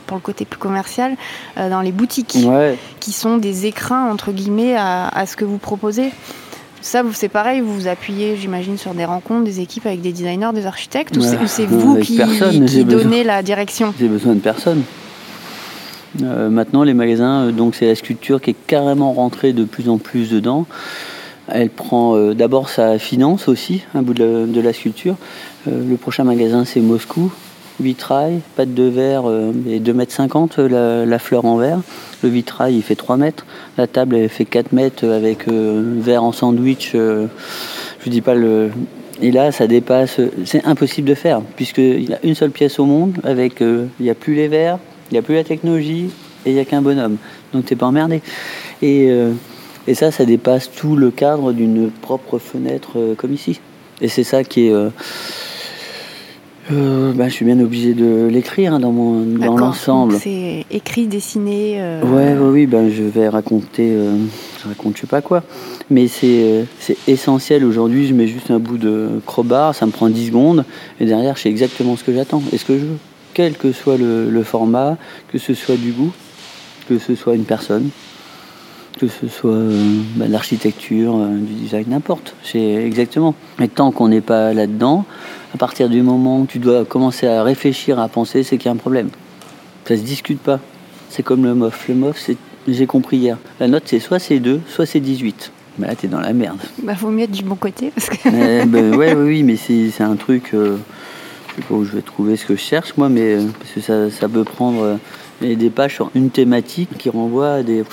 pour 0.05 0.17
le 0.17 0.21
côté 0.21 0.45
plus 0.45 0.59
commercial 0.59 1.15
euh, 1.57 1.69
dans 1.69 1.81
les 1.81 1.91
boutiques 1.91 2.37
qui 2.99 3.11
sont 3.11 3.37
des 3.37 3.65
écrins 3.65 4.11
entre 4.11 4.31
guillemets 4.31 4.75
à, 4.75 5.07
à 5.07 5.25
ce 5.25 5.35
que 5.35 5.45
vous 5.45 5.57
proposez. 5.57 6.11
Ça, 6.81 7.03
c'est 7.13 7.29
pareil, 7.29 7.61
vous 7.61 7.73
vous 7.73 7.87
appuyez, 7.87 8.35
j'imagine, 8.35 8.77
sur 8.77 8.93
des 8.93 9.05
rencontres, 9.05 9.43
des 9.43 9.59
équipes 9.59 9.85
avec 9.85 10.01
des 10.01 10.11
designers, 10.11 10.49
des 10.53 10.65
architectes, 10.65 11.15
ou 11.17 11.21
c'est 11.21 11.65
vous 11.65 11.97
qui, 11.97 12.19
qui 12.65 12.85
donnez 12.85 13.23
la 13.23 13.43
direction? 13.43 13.93
J'ai 13.99 14.07
besoin 14.07 14.33
de 14.33 14.39
personne. 14.39 14.83
Euh, 16.23 16.49
maintenant, 16.49 16.83
les 16.83 16.93
magasins, 16.93 17.45
euh, 17.45 17.51
donc 17.51 17.75
c'est 17.75 17.87
la 17.87 17.95
sculpture 17.95 18.41
qui 18.41 18.51
est 18.51 18.55
carrément 18.67 19.13
rentrée 19.13 19.53
de 19.53 19.63
plus 19.63 19.89
en 19.89 19.97
plus 19.97 20.29
dedans. 20.29 20.65
Elle 21.47 21.69
prend 21.69 22.15
euh, 22.15 22.33
d'abord 22.33 22.69
sa 22.69 22.99
finance 22.99 23.47
aussi, 23.47 23.83
un 23.95 24.01
bout 24.01 24.13
de 24.13 24.61
la, 24.61 24.73
sculpture. 24.73 25.15
le 25.67 25.95
prochain 25.95 26.23
magasin, 26.23 26.65
c'est 26.65 26.81
Moscou. 26.81 27.31
Vitrail, 27.81 28.41
pâte 28.55 28.73
de 28.73 28.83
verre 28.83 29.23
et 29.67 29.79
2,50 29.79 30.59
m 30.59 31.07
la, 31.09 31.19
fleur 31.19 31.45
en 31.45 31.57
verre. 31.57 31.79
Le 32.23 32.29
vitrail 32.29 32.75
il 32.75 32.81
fait 32.81 32.95
3 32.95 33.17
mètres. 33.17 33.45
La 33.77 33.87
table 33.87 34.15
elle 34.15 34.29
fait 34.29 34.45
4 34.45 34.73
mètres 34.73 35.07
avec 35.07 35.47
verre 35.47 36.23
en 36.23 36.31
sandwich. 36.31 36.91
je 36.93 37.29
dis 38.07 38.21
pas 38.21 38.35
le. 38.35 38.69
Et 39.21 39.31
là, 39.31 39.51
ça 39.51 39.67
dépasse. 39.67 40.19
C'est 40.45 40.65
impossible 40.65 41.07
de 41.07 41.13
faire, 41.13 41.41
puisqu'il 41.55 42.09
y 42.09 42.13
a 42.13 42.19
une 42.23 42.33
seule 42.33 42.51
pièce 42.51 42.79
au 42.79 42.85
monde 42.85 43.17
avec. 43.23 43.59
il 43.59 43.89
n'y 43.99 44.09
a 44.09 44.15
plus 44.15 44.33
les 44.33 44.47
verres, 44.47 44.79
il 45.11 45.13
n'y 45.15 45.19
a 45.19 45.21
plus 45.21 45.35
la 45.35 45.43
technologie 45.43 46.09
et 46.45 46.49
il 46.49 46.53
n'y 46.53 46.59
a 46.59 46.65
qu'un 46.65 46.81
bonhomme. 46.81 47.17
Donc 47.53 47.65
t'es 47.65 47.75
pas 47.75 47.85
emmerdé. 47.85 48.21
Et 48.81 49.09
ça, 49.93 50.11
ça 50.11 50.25
dépasse 50.25 50.71
tout 50.71 50.95
le 50.95 51.11
cadre 51.11 51.51
d'une 51.51 51.91
propre 51.91 52.39
fenêtre 52.39 53.15
comme 53.17 53.33
ici. 53.33 53.59
Et 54.01 54.07
c'est 54.07 54.23
ça 54.23 54.43
qui 54.43 54.67
est. 54.67 54.73
Euh, 56.71 57.11
euh, 57.11 57.13
bah, 57.13 57.27
je 57.27 57.33
suis 57.33 57.45
bien 57.45 57.59
obligé 57.59 57.93
de 57.93 58.27
l'écrire 58.27 58.73
hein, 58.73 58.79
dans, 58.79 58.91
mon, 58.91 59.23
dans 59.23 59.57
l'ensemble. 59.57 60.15
C'est 60.19 60.65
écrit, 60.71 61.07
dessiné. 61.07 61.75
Euh... 61.77 62.01
Ouais, 62.03 62.35
oui, 62.37 62.65
ben, 62.65 62.89
je 62.89 63.03
vais 63.03 63.29
raconter, 63.29 63.91
euh, 63.91 64.15
je 64.61 64.67
raconte 64.67 64.95
je 64.95 65.01
sais 65.01 65.07
pas 65.07 65.21
quoi. 65.21 65.43
Mais 65.89 66.07
c'est, 66.07 66.65
c'est 66.79 66.97
essentiel 67.07 67.65
aujourd'hui. 67.65 68.07
Je 68.07 68.13
mets 68.13 68.27
juste 68.27 68.51
un 68.51 68.59
bout 68.59 68.77
de 68.77 69.21
crowbar, 69.25 69.75
ça 69.75 69.85
me 69.85 69.91
prend 69.91 70.09
10 70.09 70.27
secondes, 70.27 70.65
et 70.99 71.05
derrière, 71.05 71.35
je 71.35 71.43
sais 71.43 71.49
exactement 71.49 71.95
ce 71.95 72.03
que 72.03 72.13
j'attends 72.13 72.43
et 72.51 72.57
ce 72.57 72.65
que 72.65 72.73
je 72.77 72.85
veux. 72.85 72.97
Quel 73.33 73.55
que 73.55 73.71
soit 73.71 73.97
le, 73.97 74.29
le 74.29 74.43
format, 74.43 74.97
que 75.31 75.37
ce 75.37 75.53
soit 75.53 75.77
du 75.77 75.91
goût, 75.91 76.11
que 76.87 76.99
ce 76.99 77.15
soit 77.15 77.35
une 77.35 77.45
personne 77.45 77.89
que 78.99 79.07
ce 79.07 79.27
soit 79.27 79.51
euh, 79.51 80.01
bah, 80.15 80.27
l'architecture, 80.27 81.15
euh, 81.15 81.35
du 81.35 81.53
design, 81.53 81.85
n'importe. 81.89 82.35
C'est 82.43 82.59
exactement. 82.59 83.33
Mais 83.57 83.67
tant 83.67 83.91
qu'on 83.91 84.09
n'est 84.09 84.21
pas 84.21 84.53
là-dedans, 84.53 85.05
à 85.53 85.57
partir 85.57 85.89
du 85.89 86.01
moment 86.01 86.41
où 86.41 86.45
tu 86.45 86.59
dois 86.59 86.85
commencer 86.85 87.27
à 87.27 87.43
réfléchir, 87.43 87.99
à 87.99 88.07
penser, 88.07 88.43
c'est 88.43 88.57
qu'il 88.57 88.67
y 88.67 88.69
a 88.69 88.73
un 88.73 88.77
problème. 88.77 89.09
Ça 89.85 89.97
se 89.97 90.01
discute 90.01 90.39
pas. 90.39 90.59
C'est 91.09 91.23
comme 91.23 91.43
le 91.43 91.53
MOF. 91.53 91.87
Le 91.89 91.95
MOF, 91.95 92.17
c'est, 92.17 92.37
j'ai 92.67 92.85
compris 92.85 93.17
hier. 93.17 93.37
La 93.59 93.67
note, 93.67 93.83
c'est 93.85 93.99
soit 93.99 94.19
c'est 94.19 94.39
2, 94.39 94.61
soit 94.67 94.85
c'est 94.85 94.99
18. 94.99 95.51
Mais 95.77 95.87
là, 95.87 95.95
t'es 95.95 96.07
dans 96.07 96.19
la 96.19 96.33
merde. 96.33 96.59
Bah, 96.83 96.95
faut 96.95 97.09
mieux 97.09 97.23
être 97.23 97.31
du 97.31 97.43
bon 97.43 97.55
côté. 97.55 97.91
Parce 97.95 98.09
que... 98.09 98.65
ben, 98.65 98.95
ouais, 98.95 99.13
oui, 99.13 99.43
mais 99.43 99.57
c'est, 99.57 100.01
un 100.01 100.15
truc. 100.15 100.51
Euh, 100.53 100.77
je 101.49 101.55
sais 101.61 101.67
pas 101.67 101.75
où 101.75 101.83
je 101.83 101.91
vais 101.91 102.01
trouver 102.01 102.37
ce 102.37 102.45
que 102.45 102.55
je 102.55 102.61
cherche, 102.61 102.95
moi, 102.97 103.09
mais 103.09 103.37
parce 103.59 103.71
que 103.71 103.81
ça, 103.81 104.09
ça 104.09 104.29
peut 104.29 104.43
prendre 104.43 104.99
des 105.41 105.69
pages 105.69 105.95
sur 105.95 106.11
une 106.15 106.29
thématique 106.29 106.97
qui 106.97 107.09
renvoie 107.09 107.55
à 107.55 107.63
des 107.63 107.83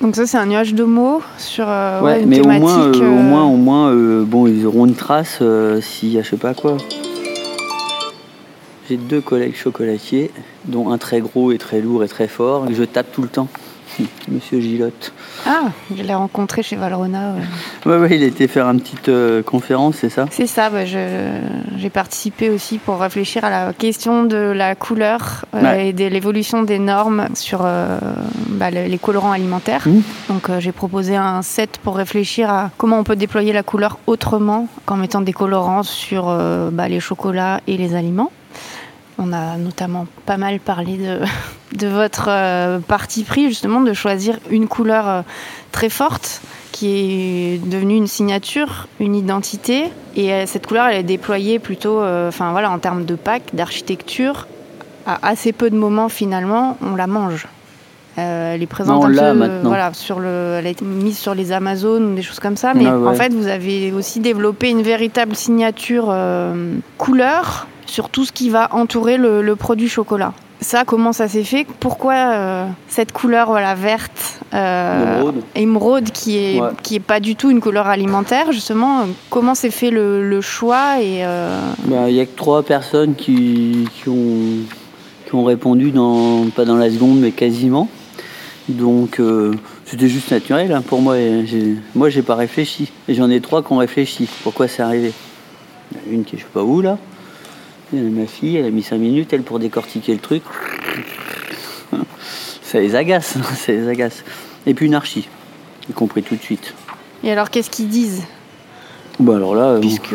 donc 0.00 0.14
ça 0.14 0.26
c'est 0.26 0.36
un 0.36 0.46
nuage 0.46 0.74
de 0.74 0.84
mots 0.84 1.22
sur 1.38 1.66
euh, 1.68 2.00
ouais, 2.02 2.22
une 2.22 2.28
mais 2.28 2.40
au 2.40 2.48
moins, 2.48 2.86
euh, 2.86 2.92
au 2.92 3.02
euh, 3.02 3.08
moins, 3.08 3.44
au 3.44 3.56
moins, 3.56 3.92
bon, 4.24 4.46
ils 4.46 4.66
auront 4.66 4.86
une 4.86 4.94
trace 4.94 5.42
s'il 5.80 6.10
y 6.10 6.18
a 6.18 6.22
je 6.22 6.30
sais 6.30 6.36
pas 6.36 6.54
quoi. 6.54 6.76
J'ai 8.88 8.96
deux 8.96 9.20
collègues 9.20 9.56
chocolatiers, 9.56 10.30
dont 10.66 10.90
un 10.90 10.98
très 10.98 11.20
gros 11.20 11.50
et 11.50 11.58
très 11.58 11.80
lourd 11.80 12.04
et 12.04 12.08
très 12.08 12.28
fort, 12.28 12.66
que 12.66 12.74
je 12.74 12.84
tape 12.84 13.10
tout 13.12 13.22
le 13.22 13.28
temps. 13.28 13.48
Monsieur 14.28 14.60
Gilotte. 14.60 15.12
Ah, 15.46 15.70
je 15.94 16.02
l'ai 16.02 16.14
rencontré 16.14 16.62
chez 16.62 16.76
Valrona. 16.76 17.34
Oui, 17.84 17.92
ouais, 17.92 17.98
ouais, 17.98 18.16
il 18.16 18.22
était 18.22 18.48
faire 18.48 18.66
une 18.66 18.80
petite 18.80 19.08
euh, 19.08 19.42
conférence, 19.42 19.96
c'est 19.96 20.08
ça? 20.08 20.26
C'est 20.30 20.46
ça, 20.46 20.70
bah, 20.70 20.84
j'ai 20.84 21.90
participé 21.90 22.50
aussi 22.50 22.78
pour 22.78 23.00
réfléchir 23.00 23.44
à 23.44 23.50
la 23.50 23.72
question 23.72 24.24
de 24.24 24.36
la 24.36 24.74
couleur 24.74 25.44
euh, 25.54 25.74
et 25.74 25.92
de 25.92 26.06
l'évolution 26.06 26.62
des 26.62 26.78
normes 26.78 27.28
sur 27.34 27.60
euh, 27.64 27.98
bah, 28.48 28.70
les 28.70 28.98
colorants 28.98 29.32
alimentaires. 29.32 29.86
Mmh. 29.86 30.00
Donc 30.28 30.50
j'ai 30.58 30.72
proposé 30.72 31.16
un 31.16 31.42
set 31.42 31.78
pour 31.82 31.96
réfléchir 31.96 32.50
à 32.50 32.70
comment 32.76 32.98
on 32.98 33.04
peut 33.04 33.16
déployer 33.16 33.52
la 33.52 33.62
couleur 33.62 33.98
autrement 34.06 34.68
qu'en 34.84 34.96
mettant 34.96 35.20
des 35.20 35.32
colorants 35.32 35.82
sur 35.82 36.24
bah, 36.72 36.88
les 36.88 37.00
chocolats 37.00 37.60
et 37.66 37.76
les 37.76 37.94
aliments. 37.94 38.30
On 39.18 39.32
a 39.32 39.56
notamment 39.56 40.06
pas 40.26 40.36
mal 40.36 40.60
parlé 40.60 40.96
de, 40.98 41.20
de 41.76 41.86
votre 41.86 42.26
euh, 42.28 42.78
parti 42.78 43.24
pris, 43.24 43.48
justement, 43.48 43.80
de 43.80 43.92
choisir 43.92 44.38
une 44.50 44.68
couleur 44.68 45.08
euh, 45.08 45.22
très 45.72 45.88
forte 45.88 46.42
qui 46.72 46.88
est 46.88 47.66
devenue 47.66 47.96
une 47.96 48.06
signature, 48.06 48.86
une 49.00 49.16
identité. 49.16 49.84
Et 50.14 50.32
euh, 50.32 50.44
cette 50.46 50.66
couleur, 50.66 50.88
elle 50.88 50.98
est 50.98 51.02
déployée 51.02 51.58
plutôt 51.58 52.02
enfin, 52.02 52.50
voilà, 52.50 52.70
en 52.70 52.78
termes 52.78 53.04
de 53.04 53.14
pack, 53.14 53.54
d'architecture. 53.54 54.46
À 55.06 55.28
assez 55.28 55.52
peu 55.52 55.70
de 55.70 55.76
moments, 55.76 56.08
finalement, 56.08 56.76
on 56.82 56.96
la 56.96 57.06
mange. 57.06 57.46
elle 58.16 58.60
est 58.60 58.66
présente 58.66 59.04
un 59.04 59.08
peu, 59.08 59.60
voilà, 59.62 59.94
sur 59.94 60.18
le, 60.18 60.56
elle 60.58 60.66
est 60.66 60.82
mise 60.82 61.16
sur 61.16 61.34
les 61.34 61.52
Amazones 61.52 62.12
ou 62.12 62.14
des 62.14 62.22
choses 62.22 62.40
comme 62.40 62.56
ça. 62.56 62.74
Mais 62.74 62.86
ah 62.86 62.98
en 62.98 63.14
fait, 63.14 63.32
vous 63.32 63.46
avez 63.46 63.92
aussi 63.92 64.20
développé 64.20 64.68
une 64.68 64.82
véritable 64.82 65.36
signature 65.36 66.14
couleur 66.98 67.68
sur 67.86 68.10
tout 68.10 68.24
ce 68.24 68.32
qui 68.32 68.50
va 68.50 68.74
entourer 68.74 69.16
le, 69.16 69.56
produit 69.56 69.88
chocolat. 69.88 70.32
Ça, 70.60 70.84
comment 70.84 71.12
ça 71.12 71.28
s'est 71.28 71.44
fait? 71.44 71.66
Pourquoi 71.80 72.14
euh, 72.14 72.66
cette 72.88 73.12
couleur 73.12 73.48
voilà, 73.48 73.74
verte, 73.74 74.40
euh, 74.54 75.30
émeraude, 75.54 76.10
qui 76.10 76.38
est, 76.38 76.60
qui 76.82 76.96
est 76.96 77.00
pas 77.00 77.20
du 77.20 77.36
tout 77.36 77.50
une 77.50 77.60
couleur 77.60 77.86
alimentaire, 77.86 78.52
justement 78.52 79.04
Comment 79.28 79.54
s'est 79.54 79.70
fait 79.70 79.90
le, 79.90 80.40
choix 80.40 81.00
et 81.00 81.24
euh, 81.24 81.60
bah, 81.84 82.08
Il 82.08 82.14
n'y 82.14 82.20
a 82.20 82.26
que 82.26 82.36
trois 82.36 82.62
personnes 82.62 83.14
qui, 83.14 83.86
qui, 83.94 84.08
ont, 84.08 84.64
qui 85.26 85.34
ont 85.34 85.44
répondu, 85.44 85.90
dans, 85.90 86.46
pas 86.54 86.64
dans 86.64 86.76
la 86.76 86.90
seconde, 86.90 87.20
mais 87.20 87.32
quasiment. 87.32 87.88
Donc 88.68 89.20
c'était 89.86 90.08
juste 90.08 90.32
naturel 90.32 90.72
hein, 90.72 90.82
pour 90.82 91.00
moi. 91.00 91.16
Moi, 91.94 92.10
j'ai 92.10 92.22
pas 92.22 92.34
réfléchi. 92.34 92.90
Et 93.06 93.14
j'en 93.14 93.30
ai 93.30 93.40
trois 93.40 93.62
qui 93.62 93.72
ont 93.72 93.78
réfléchi. 93.78 94.28
Pourquoi 94.42 94.66
c'est 94.66 94.82
arrivé? 94.82 95.12
Une 96.10 96.24
qui 96.24 96.34
est 96.34 96.38
je 96.38 96.44
sais 96.44 96.50
pas 96.52 96.64
où 96.64 96.80
là. 96.80 96.98
Ma 97.92 98.26
fille, 98.26 98.56
elle 98.56 98.66
a 98.66 98.70
mis 98.70 98.82
5 98.82 98.98
minutes, 98.98 99.32
elle, 99.32 99.42
pour 99.42 99.58
décortiquer 99.58 100.12
le 100.12 100.18
truc. 100.18 100.42
ça 102.62 102.80
les 102.80 102.94
agace, 102.96 103.36
ça 103.54 103.72
les 103.72 103.88
agace. 103.88 104.24
Et 104.66 104.74
puis 104.74 104.86
une 104.86 104.94
archi, 104.94 105.28
y 105.88 105.92
compris 105.92 106.22
tout 106.22 106.34
de 106.34 106.42
suite. 106.42 106.74
Et 107.22 107.30
alors, 107.30 107.50
qu'est-ce 107.50 107.70
qu'ils 107.70 107.88
disent? 107.88 108.24
Bah 109.18 109.36
alors 109.36 109.54
là... 109.54 109.78
Puisque... 109.80 110.14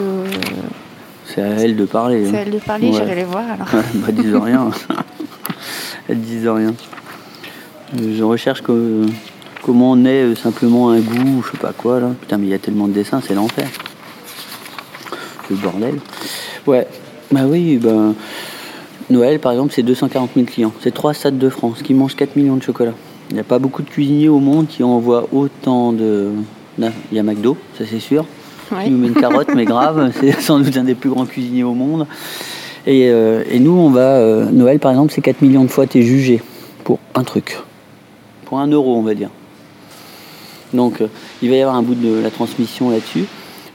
c'est 1.25 1.41
à 1.41 1.47
elle 1.47 1.75
de 1.75 1.86
parler. 1.86 2.27
C'est 2.29 2.38
à 2.38 2.41
elle 2.41 2.51
de 2.51 2.60
parler, 2.60 2.91
j'irai 2.91 3.15
les 3.15 3.23
voir 3.23 3.45
alors. 3.49 3.67
bah, 3.95 4.12
disent 4.12 4.36
rien. 4.36 4.69
Elles 6.10 6.19
disent 6.19 6.47
rien. 6.47 6.73
Je 7.97 8.23
recherche 8.23 8.62
comment 8.62 9.91
on 9.91 10.05
est 10.05 10.23
euh, 10.23 10.36
simplement 10.36 10.89
un 10.89 10.99
goût, 10.99 11.43
je 11.45 11.51
sais 11.51 11.57
pas 11.57 11.73
quoi 11.73 11.99
là. 11.99 12.12
Putain, 12.19 12.38
mais 12.38 12.47
il 12.47 12.49
y 12.49 12.53
a 12.53 12.60
tellement 12.60 12.88
de 12.88 12.93
dessins, 12.93 13.21
c'est 13.25 13.34
l'enfer. 13.34 13.69
Le 15.49 15.55
bordel. 15.55 15.99
Ouais, 16.67 16.88
bah 17.32 17.41
oui, 17.48 17.78
ben, 17.78 18.13
Noël 19.10 19.39
par 19.39 19.52
exemple, 19.52 19.74
c'est 19.74 19.84
240 19.84 20.32
000 20.36 20.46
clients. 20.46 20.74
C'est 20.82 20.94
trois 20.94 21.13
stades 21.13 21.38
de 21.38 21.50
France 21.50 21.82
qui 21.82 21.94
mangent 21.94 22.15
4 22.15 22.36
millions 22.36 22.56
de 22.56 22.63
chocolat. 22.63 22.94
Il 23.30 23.36
n'y 23.36 23.39
a 23.39 23.46
pas 23.46 23.60
beaucoup 23.60 23.82
de 23.82 23.89
cuisiniers 23.89 24.30
au 24.30 24.39
monde 24.39 24.67
qui 24.67 24.84
envoient 24.84 25.28
autant 25.32 25.94
de. 25.94 26.32
Il 26.78 26.91
y 27.13 27.20
a 27.20 27.24
McDo, 27.24 27.58
ça 27.78 27.86
c'est 27.89 28.00
sûr. 28.00 28.26
Il 28.86 28.94
nous 28.94 28.98
met 28.98 29.08
une 29.08 29.13
carotte, 29.13 29.50
mais 29.56 29.65
grave, 29.65 30.12
c'est 30.20 30.39
sans 30.41 30.60
doute 30.60 30.76
un 30.78 30.84
des 30.84 30.96
plus 30.96 31.10
grands 31.10 31.26
cuisiniers 31.26 31.63
au 31.63 31.74
monde. 31.74 32.08
Et, 32.88 33.10
euh, 33.10 33.44
nous, 33.60 33.72
on 33.72 33.89
va. 33.89 34.17
Euh, 34.17 34.46
Noël 34.52 34.80
par 34.80 34.91
exemple, 34.91 35.13
c'est 35.13 35.22
4 35.22 35.41
millions 35.41 35.63
de 35.63 35.70
fois, 35.70 35.88
tu 35.88 36.00
es 36.00 36.02
jugé 36.02 36.41
pour 36.84 37.00
un 37.15 37.24
truc. 37.24 37.58
Pour 38.46 38.60
un 38.60 38.67
euro, 38.67 38.96
on 38.96 39.02
va 39.02 39.13
dire. 39.13 39.30
Donc, 40.74 41.02
euh, 41.02 41.08
il 41.41 41.50
va 41.50 41.56
y 41.56 41.62
avoir 41.62 41.76
un 41.76 41.84
bout 41.84 41.96
de 41.96 42.22
la 42.22 42.32
transmission 42.32 42.89
là-dessus. 42.89 43.26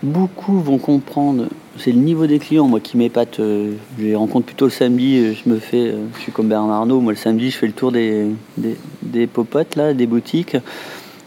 Beaucoup 0.02 0.60
vont 0.60 0.78
comprendre 0.78 1.46
c'est 1.78 1.92
le 1.92 1.98
niveau 1.98 2.26
des 2.26 2.38
clients, 2.38 2.66
moi, 2.66 2.80
qui 2.80 2.96
m'épate. 2.96 3.40
Euh, 3.40 3.74
je 3.98 4.04
les 4.04 4.14
rencontre 4.14 4.46
plutôt 4.46 4.66
le 4.66 4.70
samedi. 4.70 5.18
Euh, 5.18 5.34
je 5.34 5.48
me 5.48 5.58
fais, 5.58 5.88
euh, 5.88 6.06
je 6.16 6.20
suis 6.20 6.32
comme 6.32 6.48
Bernard 6.48 6.70
Arnault. 6.70 7.00
Moi, 7.00 7.12
le 7.12 7.18
samedi, 7.18 7.50
je 7.50 7.56
fais 7.56 7.66
le 7.66 7.72
tour 7.72 7.92
des, 7.92 8.26
des, 9.02 9.26
popotes, 9.26 9.76
là, 9.76 9.92
des 9.92 10.06
boutiques. 10.06 10.56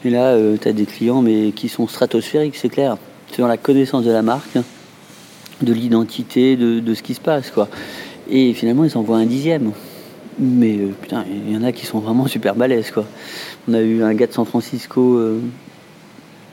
Et 0.06 0.10
là, 0.10 0.38
tu 0.60 0.68
as 0.68 0.74
des 0.74 0.86
clients, 0.86 1.22
mais 1.22 1.52
qui 1.52 1.68
sont 1.68 1.88
stratosphériques, 1.88 2.56
c'est 2.56 2.70
clair. 2.70 2.98
C'est 3.32 3.42
dans 3.42 3.48
la 3.48 3.58
connaissance 3.58 4.06
de 4.06 4.12
la 4.12 4.22
marque, 4.22 4.58
de 5.62 5.74
l'identité, 5.74 6.56
de, 6.56 6.94
ce 6.94 7.04
qui 7.04 7.14
se 7.14 7.20
passe, 7.20 7.52
quoi. 7.52 7.68
Et 8.30 8.54
finalement, 8.54 8.86
ils 8.86 8.98
en 8.98 9.02
voient 9.02 9.18
un 9.18 9.26
dixième. 9.26 9.72
Mais 10.40 10.78
putain, 11.02 11.26
il 11.30 11.54
y 11.54 11.58
en 11.58 11.64
a 11.64 11.74
qui 11.74 11.86
sont 11.86 12.00
vraiment 12.00 12.28
super 12.28 12.56
balèzes, 12.56 12.92
quoi. 12.92 13.06
On 13.68 13.74
a 13.74 13.82
eu 13.82 14.02
un 14.04 14.14
gars 14.14 14.28
de 14.28 14.32
San 14.32 14.46
Francisco 14.46 15.22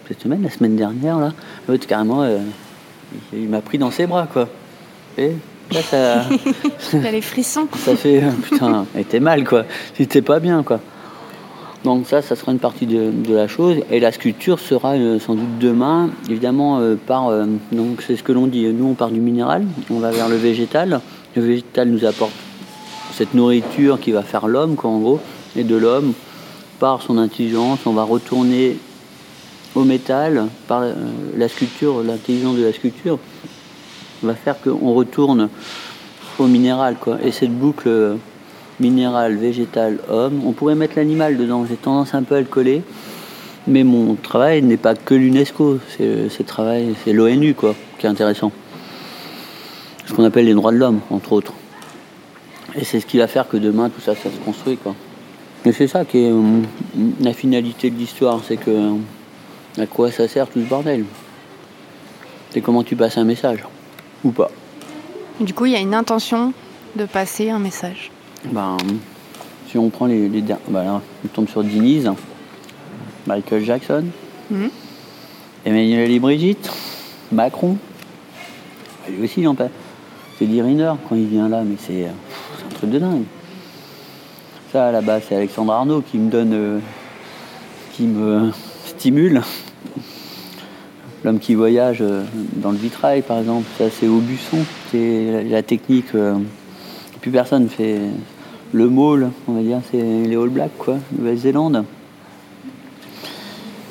cette 0.09 0.21
semaine, 0.21 0.43
la 0.43 0.51
semaine 0.51 0.75
dernière, 0.75 1.19
là. 1.19 1.33
Carrément 1.87 2.25
il 3.33 3.49
m'a 3.49 3.61
pris 3.61 3.79
dans 3.79 3.91
ses 3.91 4.07
bras, 4.07 4.27
quoi. 4.31 4.49
Et 5.19 5.33
là, 5.73 5.83
ça. 5.83 6.21
A 6.93 7.11
les 7.11 7.21
frissons. 7.21 7.69
ça 7.77 7.97
fait. 7.97 8.23
Putain, 8.43 8.87
elle 8.95 9.03
était 9.03 9.21
mal, 9.21 9.45
quoi. 9.45 9.65
C'était 9.95 10.23
pas 10.23 10.41
bien, 10.41 10.63
quoi. 10.63 10.81
Donc, 11.85 12.07
ça, 12.07 12.21
ça 12.21 12.35
sera 12.35 12.53
une 12.53 12.59
partie 12.59 12.87
de, 12.87 13.13
la 13.33 13.47
chose. 13.49 13.77
Et 13.91 14.01
la 14.01 14.11
sculpture 14.11 14.59
sera 14.59 14.95
euh, 14.95 15.21
sans 15.21 15.35
doute 15.35 15.59
demain, 15.61 16.11
évidemment, 16.29 16.81
euh, 16.81 16.97
par. 16.97 17.29
Euh, 17.29 17.47
donc, 17.73 18.03
c'est 18.05 18.17
ce 18.17 18.23
que 18.23 18.33
l'on 18.33 18.47
dit. 18.47 18.67
Nous, 18.67 18.87
on 18.87 18.95
part 18.95 19.11
du 19.11 19.21
minéral, 19.21 19.65
on 19.91 19.99
va 19.99 20.11
vers 20.11 20.29
le 20.29 20.37
végétal. 20.37 21.01
Le 21.37 21.43
végétal 21.43 21.89
nous 21.89 22.05
apporte 22.05 22.33
cette 23.13 23.35
nourriture 23.35 24.01
qui 24.01 24.11
va 24.13 24.23
faire 24.23 24.49
l'homme, 24.49 24.75
quoi, 24.75 24.91
en 24.91 24.99
gros. 24.99 25.21
Et 25.55 25.65
de 25.65 25.77
l'homme, 25.77 26.13
par 26.81 27.03
son 27.03 27.19
intelligence, 27.19 27.79
on 27.87 27.93
va 27.93 28.03
retourner 28.03 28.77
au 29.77 29.85
métal, 29.85 30.47
par 30.67 30.85
la 31.37 31.49
sculpture, 31.49 32.03
l'intelligence 32.03 32.57
de 32.57 32.65
la 32.65 32.73
sculpture, 32.73 33.19
va 34.23 34.35
faire 34.35 34.61
qu'on 34.61 34.95
retourne 34.95 35.51
au 36.39 36.47
minéral, 36.47 36.97
quoi. 36.99 37.19
Et 37.23 37.31
cette 37.31 37.53
boucle 37.53 37.89
euh, 37.89 38.17
minéral, 38.81 39.37
végétal, 39.37 39.99
homme, 40.09 40.41
on 40.45 40.53
pourrait 40.53 40.75
mettre 40.75 40.95
l'animal 40.97 41.37
dedans. 41.37 41.67
J'ai 41.69 41.77
tendance 41.77 42.15
un 42.15 42.23
peu 42.23 42.37
à 42.37 42.41
le 42.41 42.47
coller. 42.47 42.83
Mais 43.69 43.85
mon 43.85 44.15
travail 44.15 44.63
n'est 44.63 44.77
pas 44.77 44.95
que 44.95 45.15
l'UNESCO, 45.15 45.81
c'est 45.99 46.47
travail, 46.47 46.95
c'est 47.05 47.13
l'ONU 47.13 47.55
quoi, 47.55 47.75
qui 47.99 48.07
est 48.07 48.09
intéressant. 48.09 48.53
Ce 50.07 50.13
qu'on 50.13 50.23
appelle 50.23 50.47
les 50.47 50.55
droits 50.55 50.71
de 50.71 50.77
l'homme, 50.77 51.01
entre 51.11 51.33
autres. 51.33 51.53
Et 52.77 52.85
c'est 52.85 53.01
ce 53.01 53.07
qui 53.07 53.19
va 53.19 53.27
faire 53.27 53.49
que 53.49 53.57
demain 53.57 53.91
tout 53.91 54.01
ça, 54.01 54.15
ça 54.15 54.31
se 54.31 54.45
construit 54.45 54.77
quoi. 54.77 54.95
Et 55.65 55.73
c'est 55.73 55.89
ça 55.89 56.05
qui 56.05 56.19
est 56.19 56.31
euh, 56.31 56.61
la 57.21 57.33
finalité 57.33 57.91
de 57.91 57.97
l'histoire, 57.97 58.41
c'est 58.47 58.57
que 58.57 58.71
à 59.79 59.87
quoi 59.87 60.11
ça 60.11 60.29
sert 60.29 60.49
tout 60.49 60.61
ce 60.61 60.67
bordel? 60.67 61.05
C'est 62.51 62.61
comment 62.61 62.83
tu 62.83 62.97
passes 62.97 63.19
un 63.19 63.25
message, 63.25 63.65
ou 64.25 64.31
pas. 64.31 64.51
Du 65.41 65.53
coup, 65.53 65.67
il 65.67 65.73
y 65.73 65.77
a 65.77 65.81
une 65.81 65.95
intention 65.95 66.53
de 66.95 67.05
passer 67.05 67.51
un 67.51 67.59
message. 67.59 68.11
Ben, 68.51 68.77
si 69.69 69.77
on 69.77 69.91
prend 69.91 70.07
les, 70.07 70.29
les 70.29 70.41
ben 70.41 70.85
là, 70.85 71.03
on 71.25 71.29
tombe 71.29 71.49
sur 71.49 71.63
Denise, 71.63 72.11
Michael 73.27 73.65
Jackson, 73.65 74.05
mhm. 74.51 74.71
Emmanuel 75.65 76.11
et 76.11 76.19
Brigitte, 76.19 76.71
Macron. 77.33 77.77
Lui 79.09 79.25
aussi, 79.25 79.41
il 79.41 79.49
en 79.49 79.55
pas. 79.55 79.69
C'est 80.39 80.45
Riner 80.45 80.93
quand 81.09 81.17
il 81.17 81.27
vient 81.27 81.49
là, 81.49 81.63
mais 81.65 81.77
c'est 81.79 82.07
un 82.07 82.75
truc 82.75 82.91
de 82.91 82.99
dingue. 82.99 83.25
Ça, 84.73 84.93
là-bas, 84.93 85.21
c'est 85.21 85.37
Alexandre 85.37 85.73
Arnaud 85.73 86.03
qui 86.03 86.19
me 86.19 86.31
donne, 86.31 86.53
euh, 86.53 86.79
qui 87.93 88.05
me 88.05 88.53
L'homme 91.25 91.39
qui 91.39 91.55
voyage 91.55 91.99
euh, 92.01 92.25
dans 92.57 92.73
le 92.73 92.77
vitrail, 92.77 93.23
par 93.23 93.39
exemple, 93.39 93.67
ça, 93.79 93.85
c'est 93.89 94.09
Aubusson, 94.09 94.59
c'est 94.91 95.45
la, 95.45 95.63
technique. 95.63 96.15
Euh, 96.17 96.35
plus 97.21 97.31
personne 97.31 97.69
fait 97.69 98.01
le 98.73 98.89
môle, 98.89 99.31
on 99.47 99.53
va 99.53 99.63
dire, 99.63 99.79
c'est 99.91 100.03
les 100.03 100.37
All 100.37 100.49
Blacks, 100.49 100.77
quoi, 100.77 100.97
Nouvelle-Zélande. 101.17 101.85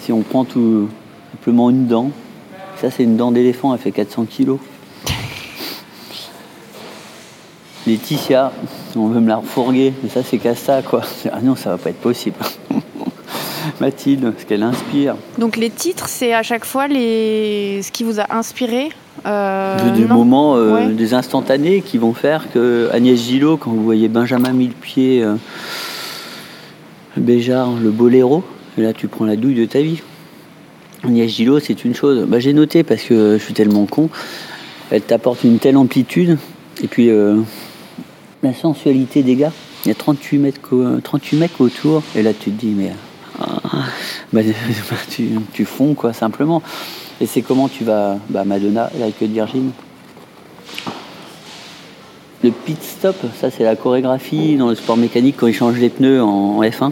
Si 0.01 0.12
on 0.12 0.21
prend 0.21 0.43
tout 0.43 0.89
simplement 1.32 1.69
une 1.69 1.88
dent, 1.88 2.12
ça 2.82 2.91
c'est 2.91 3.04
une 3.04 3.15
dent 3.15 3.32
d'éléphant, 3.32 3.73
elle 3.73 3.80
fait 3.80 3.91
400 3.91 4.25
kilos. 4.25 4.60
Laetitia, 7.88 8.51
on 8.97 9.08
veut 9.08 9.21
me 9.21 9.30
la 9.30 9.38
refourguer, 9.38 9.93
mais 10.04 10.10
ça 10.10 10.23
c'est 10.23 10.39
Casta 10.39 10.82
quoi. 10.82 11.04
Ah 11.32 11.39
non, 11.41 11.56
ça 11.56 11.69
va 11.71 11.78
pas 11.78 11.91
être 11.91 12.01
possible. 12.01 12.36
Mathilde, 13.81 14.33
ce 14.38 14.45
qu'elle 14.45 14.63
inspire. 14.63 15.15
Donc 15.38 15.57
les 15.57 15.69
titres, 15.69 16.07
c'est 16.07 16.33
à 16.33 16.43
chaque 16.43 16.65
fois 16.65 16.88
les... 16.88 17.81
ce 17.83 17.91
qui 17.91 18.03
vous 18.03 18.19
a 18.19 18.35
inspiré 18.35 18.89
euh, 19.25 19.95
Des 19.95 20.05
moments, 20.05 20.55
euh, 20.57 20.89
des 20.89 21.13
instantanés 21.13 21.81
qui 21.81 21.97
vont 21.97 22.13
faire 22.13 22.51
que 22.51 22.89
Agnès 22.91 23.19
Gillot, 23.19 23.57
quand 23.57 23.71
vous 23.71 23.83
voyez 23.83 24.07
Benjamin 24.07 24.51
Millepied, 24.51 25.23
euh, 25.23 25.35
Béjart, 27.17 27.71
le 27.81 27.91
boléro, 27.91 28.43
et 28.77 28.81
là, 28.81 28.93
tu 28.93 29.07
prends 29.07 29.25
la 29.25 29.35
douille 29.35 29.55
de 29.55 29.65
ta 29.65 29.81
vie. 29.81 30.01
Agnès 31.03 31.29
Gillot, 31.29 31.59
c'est 31.59 31.85
une 31.85 31.95
chose. 31.95 32.25
Bah, 32.27 32.39
j'ai 32.39 32.53
noté 32.53 32.83
parce 32.83 33.03
que 33.03 33.38
je 33.38 33.43
suis 33.43 33.53
tellement 33.53 33.85
con. 33.85 34.09
Elle 34.91 35.01
t'apporte 35.01 35.43
une 35.43 35.59
telle 35.59 35.77
amplitude. 35.77 36.38
Et 36.83 36.88
puis, 36.88 37.09
euh, 37.09 37.38
la 38.43 38.53
sensualité 38.53 39.23
des 39.23 39.35
gars. 39.35 39.51
Il 39.85 39.89
y 39.89 39.91
a 39.91 39.95
38, 39.95 40.38
mètres, 40.39 40.59
38 41.03 41.38
mecs 41.38 41.61
autour. 41.61 42.03
Et 42.15 42.23
là, 42.23 42.33
tu 42.33 42.51
te 42.51 42.59
dis, 42.59 42.73
mais. 42.75 42.91
Ah, 43.39 43.60
bah, 44.34 44.41
tu, 45.10 45.30
tu, 45.54 45.65
fonds, 45.65 45.93
quoi, 45.93 46.13
simplement. 46.13 46.62
Et 47.21 47.26
c'est 47.26 47.41
comment 47.41 47.67
tu 47.67 47.84
vas. 47.84 48.17
Bah, 48.30 48.43
Madonna, 48.45 48.89
la 49.00 49.12
queue 49.12 49.28
de 49.28 49.34
Virgin? 49.34 49.71
Le 52.43 52.52
pit 52.52 52.82
stop, 52.84 53.15
ça, 53.39 53.50
c'est 53.50 53.63
la 53.63 53.76
chorégraphie 53.76 54.56
dans 54.56 54.69
le 54.69 54.76
sport 54.76 54.98
mécanique 54.98 55.36
quand 55.39 55.48
ils 55.48 55.54
changent 55.54 55.80
les 55.80 55.89
pneus 55.89 56.21
en 56.21 56.62
F1. 56.62 56.91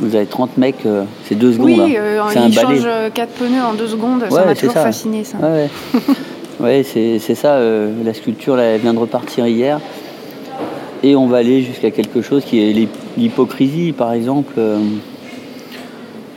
Vous 0.00 0.14
avez 0.14 0.24
30 0.24 0.56
mecs, 0.56 0.86
euh, 0.86 1.04
c'est 1.24 1.34
deux 1.34 1.52
secondes. 1.52 1.66
Oui, 1.68 1.96
euh, 1.98 2.22
c'est 2.30 2.38
un 2.38 2.50
change 2.50 2.86
4 3.12 3.28
euh, 3.28 3.36
pneus 3.36 3.62
en 3.62 3.74
deux 3.74 3.88
secondes, 3.88 4.24
ça 4.30 4.44
m'a 4.44 4.54
toujours 4.54 4.72
fasciné 4.72 5.24
ça. 5.24 5.36
Ouais, 5.38 5.68
ouais. 6.60 6.82
c'est 6.84 7.34
ça, 7.34 7.58
la 7.60 8.14
sculpture 8.14 8.56
là, 8.56 8.62
elle 8.62 8.80
vient 8.80 8.94
de 8.94 8.98
repartir 8.98 9.46
hier. 9.46 9.80
Et 11.02 11.16
on 11.16 11.26
va 11.26 11.38
aller 11.38 11.62
jusqu'à 11.62 11.90
quelque 11.90 12.22
chose 12.22 12.44
qui 12.44 12.60
est 12.60 12.88
l'hypocrisie, 13.18 13.92
par 13.92 14.12
exemple. 14.12 14.54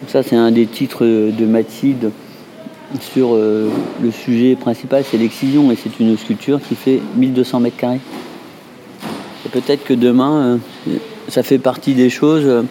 Ça, 0.08 0.24
c'est 0.24 0.36
un 0.36 0.52
des 0.52 0.66
titres 0.66 1.06
de 1.06 1.46
Mathilde 1.46 2.12
sur 3.00 3.36
le 3.36 4.12
sujet 4.12 4.56
principal, 4.56 5.04
c'est 5.10 5.18
l'excision, 5.18 5.72
et 5.72 5.76
c'est 5.76 6.00
une 6.00 6.16
sculpture 6.16 6.60
qui 6.62 6.76
fait 6.76 7.00
1200 7.16 7.60
mètres 7.60 7.78
carrés. 7.78 8.00
peut-être 9.52 9.84
que 9.84 9.96
demain, 9.96 10.60
ça 11.28 11.42
fait 11.42 11.58
partie 11.58 11.96
des 11.96 12.12
choses 12.12 12.64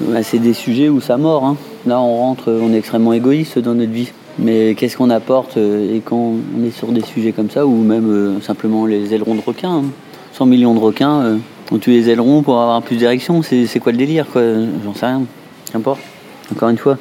bah, 0.00 0.22
c'est 0.22 0.38
des 0.38 0.54
sujets 0.54 0.88
où 0.88 1.00
ça 1.00 1.16
mord. 1.16 1.44
Hein. 1.44 1.56
Là, 1.86 2.00
on 2.00 2.16
rentre, 2.16 2.52
on 2.52 2.72
est 2.72 2.78
extrêmement 2.78 3.12
égoïste 3.12 3.58
dans 3.58 3.74
notre 3.74 3.92
vie. 3.92 4.10
Mais 4.38 4.74
qu'est-ce 4.74 4.96
qu'on 4.96 5.10
apporte 5.10 5.58
euh, 5.58 5.94
et 5.94 6.00
quand 6.00 6.16
on 6.16 6.64
est 6.64 6.70
sur 6.70 6.88
des 6.88 7.02
sujets 7.02 7.32
comme 7.32 7.50
ça, 7.50 7.66
ou 7.66 7.82
même 7.82 8.10
euh, 8.10 8.40
simplement 8.40 8.86
les 8.86 9.12
ailerons 9.12 9.34
de 9.34 9.42
requins 9.42 9.82
100 10.32 10.44
hein. 10.44 10.48
millions 10.48 10.74
de 10.74 10.78
requins, 10.78 11.20
euh, 11.20 11.36
on 11.70 11.78
tue 11.78 11.90
les 11.90 12.08
ailerons 12.08 12.42
pour 12.42 12.58
avoir 12.60 12.80
plus 12.82 12.96
d'érection, 12.96 13.42
c'est 13.42 13.78
quoi 13.78 13.92
le 13.92 13.98
délire 13.98 14.26
quoi? 14.32 14.42
J'en 14.84 14.94
sais 14.94 15.06
rien, 15.06 15.22
qu'importe, 15.70 16.00
encore 16.52 16.68
une 16.68 16.78
fois. 16.78 16.98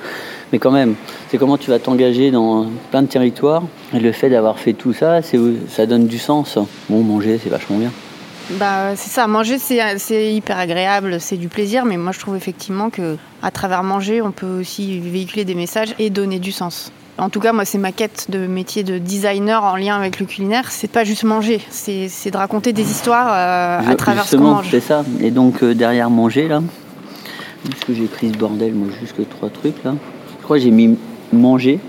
Mais 0.52 0.60
quand 0.60 0.72
même, 0.72 0.96
c'est 1.30 1.38
comment 1.38 1.58
tu 1.58 1.70
vas 1.70 1.80
t'engager 1.80 2.32
dans 2.32 2.66
plein 2.90 3.04
de 3.04 3.08
territoires, 3.08 3.64
et 3.94 4.00
le 4.00 4.12
fait 4.12 4.30
d'avoir 4.30 4.60
fait 4.60 4.74
tout 4.74 4.94
ça, 4.94 5.22
ça 5.22 5.86
donne 5.86 6.08
du 6.08 6.18
sens. 6.18 6.58
Bon, 6.90 7.04
manger, 7.04 7.40
c'est 7.42 7.50
vachement 7.50 7.78
bien. 7.78 7.92
Bah, 8.60 8.96
c'est 8.96 9.10
ça, 9.10 9.28
manger 9.28 9.58
c'est 9.58 10.34
hyper 10.34 10.58
agréable, 10.58 11.22
c'est 11.22 11.38
du 11.38 11.48
plaisir, 11.48 11.86
mais 11.86 11.96
moi 11.96 12.12
je 12.12 12.20
trouve 12.20 12.36
effectivement 12.36 12.90
que 12.90 13.16
à 13.42 13.52
travers 13.52 13.84
manger, 13.84 14.22
on 14.22 14.32
peut 14.32 14.60
aussi 14.60 15.00
véhiculer 15.00 15.46
des 15.46 15.56
messages 15.56 15.96
et 16.00 16.10
donner 16.10 16.40
du 16.40 16.52
sens. 16.52 16.92
En 17.18 17.30
tout 17.30 17.40
cas, 17.40 17.54
moi, 17.54 17.66
c'est 17.66 17.78
ma 17.78 17.92
quête 17.92 18.28
de 18.30 18.48
métier 18.48 18.84
de 18.84 18.98
designer 18.98 19.64
en 19.64 19.76
lien 19.76 19.96
avec 19.96 20.20
le 20.20 20.26
culinaire. 20.26 20.72
C'est 20.72 20.90
pas 20.90 21.04
juste 21.04 21.24
manger, 21.24 21.62
c'est 21.70 22.08
de 22.32 22.38
raconter 22.38 22.74
des 22.74 22.90
histoires 22.90 23.28
euh, 23.30 23.92
à 23.92 23.96
travers 23.96 24.26
ce 24.26 24.38
qu'on 24.38 24.44
mange. 24.44 24.68
c'est 24.72 24.80
ça. 24.80 25.04
Et 25.20 25.30
donc, 25.30 25.62
euh, 25.62 25.76
derrière 25.76 26.10
manger, 26.10 26.48
là, 26.48 26.62
est-ce 27.70 27.86
que 27.86 27.94
j'ai 27.94 28.06
pris 28.06 28.30
ce 28.30 28.38
bordel, 28.38 28.74
moi, 28.74 28.88
juste 29.00 29.16
trois 29.30 29.50
trucs, 29.50 29.84
là? 29.84 29.96
Je 30.40 30.44
crois 30.44 30.58
que 30.58 30.64
j'ai 30.64 30.72
mis 30.72 30.98
manger. 31.32 31.80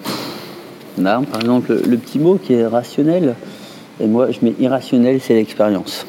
Là, 0.99 1.23
par 1.31 1.41
exemple, 1.41 1.81
le 1.87 1.97
petit 1.97 2.19
mot 2.19 2.37
qui 2.37 2.53
est 2.53 2.67
rationnel. 2.67 3.35
Et 4.01 4.07
moi, 4.07 4.31
je 4.31 4.39
mets 4.43 4.55
irrationnel, 4.59 5.21
c'est 5.21 5.35
l'expérience 5.35 6.07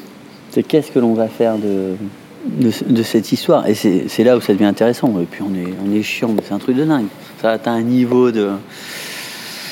c'est 0.54 0.62
qu'est-ce 0.62 0.92
que 0.92 1.00
l'on 1.00 1.14
va 1.14 1.26
faire 1.26 1.56
de, 1.58 1.96
de, 2.46 3.02
cette 3.02 3.32
histoire? 3.32 3.66
Et 3.66 3.74
c'est 3.74 4.22
là 4.22 4.36
où 4.36 4.40
ça 4.40 4.52
devient 4.52 4.66
intéressant. 4.66 5.12
Et 5.20 5.24
puis 5.24 5.42
on 5.42 5.52
est, 5.52 5.74
on 5.84 5.92
est 5.92 6.02
chiant, 6.02 6.28
mais 6.28 6.42
c'est 6.46 6.54
un 6.54 6.58
truc 6.58 6.76
de 6.76 6.84
dingue. 6.84 7.06
Ça 7.42 7.50
atteint 7.50 7.72
un 7.72 7.82
niveau 7.82 8.30
de. 8.30 8.50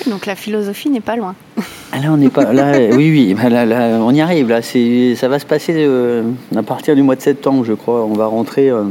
Donc 0.08 0.26
la 0.26 0.34
philosophie 0.34 0.90
n'est 0.90 1.00
pas 1.00 1.14
loin. 1.14 1.36
Ah, 1.92 2.00
là, 2.00 2.12
on 2.12 2.16
n'est 2.16 2.30
pas. 2.30 2.52
Là, 2.52 2.72
oui, 2.96 3.10
oui, 3.10 3.34
bah, 3.34 3.48
là, 3.48 3.64
là, 3.64 4.00
on 4.00 4.12
y 4.12 4.20
arrive. 4.20 4.48
Là, 4.48 4.60
ça 4.60 5.28
va 5.28 5.38
se 5.38 5.46
passer 5.46 5.72
euh, 5.76 6.24
à 6.56 6.64
partir 6.64 6.96
du 6.96 7.02
mois 7.02 7.14
de 7.14 7.22
septembre, 7.22 7.64
je 7.64 7.74
crois. 7.74 8.04
On 8.04 8.14
va 8.14 8.26
rentrer. 8.26 8.68
Euh, 8.68 8.82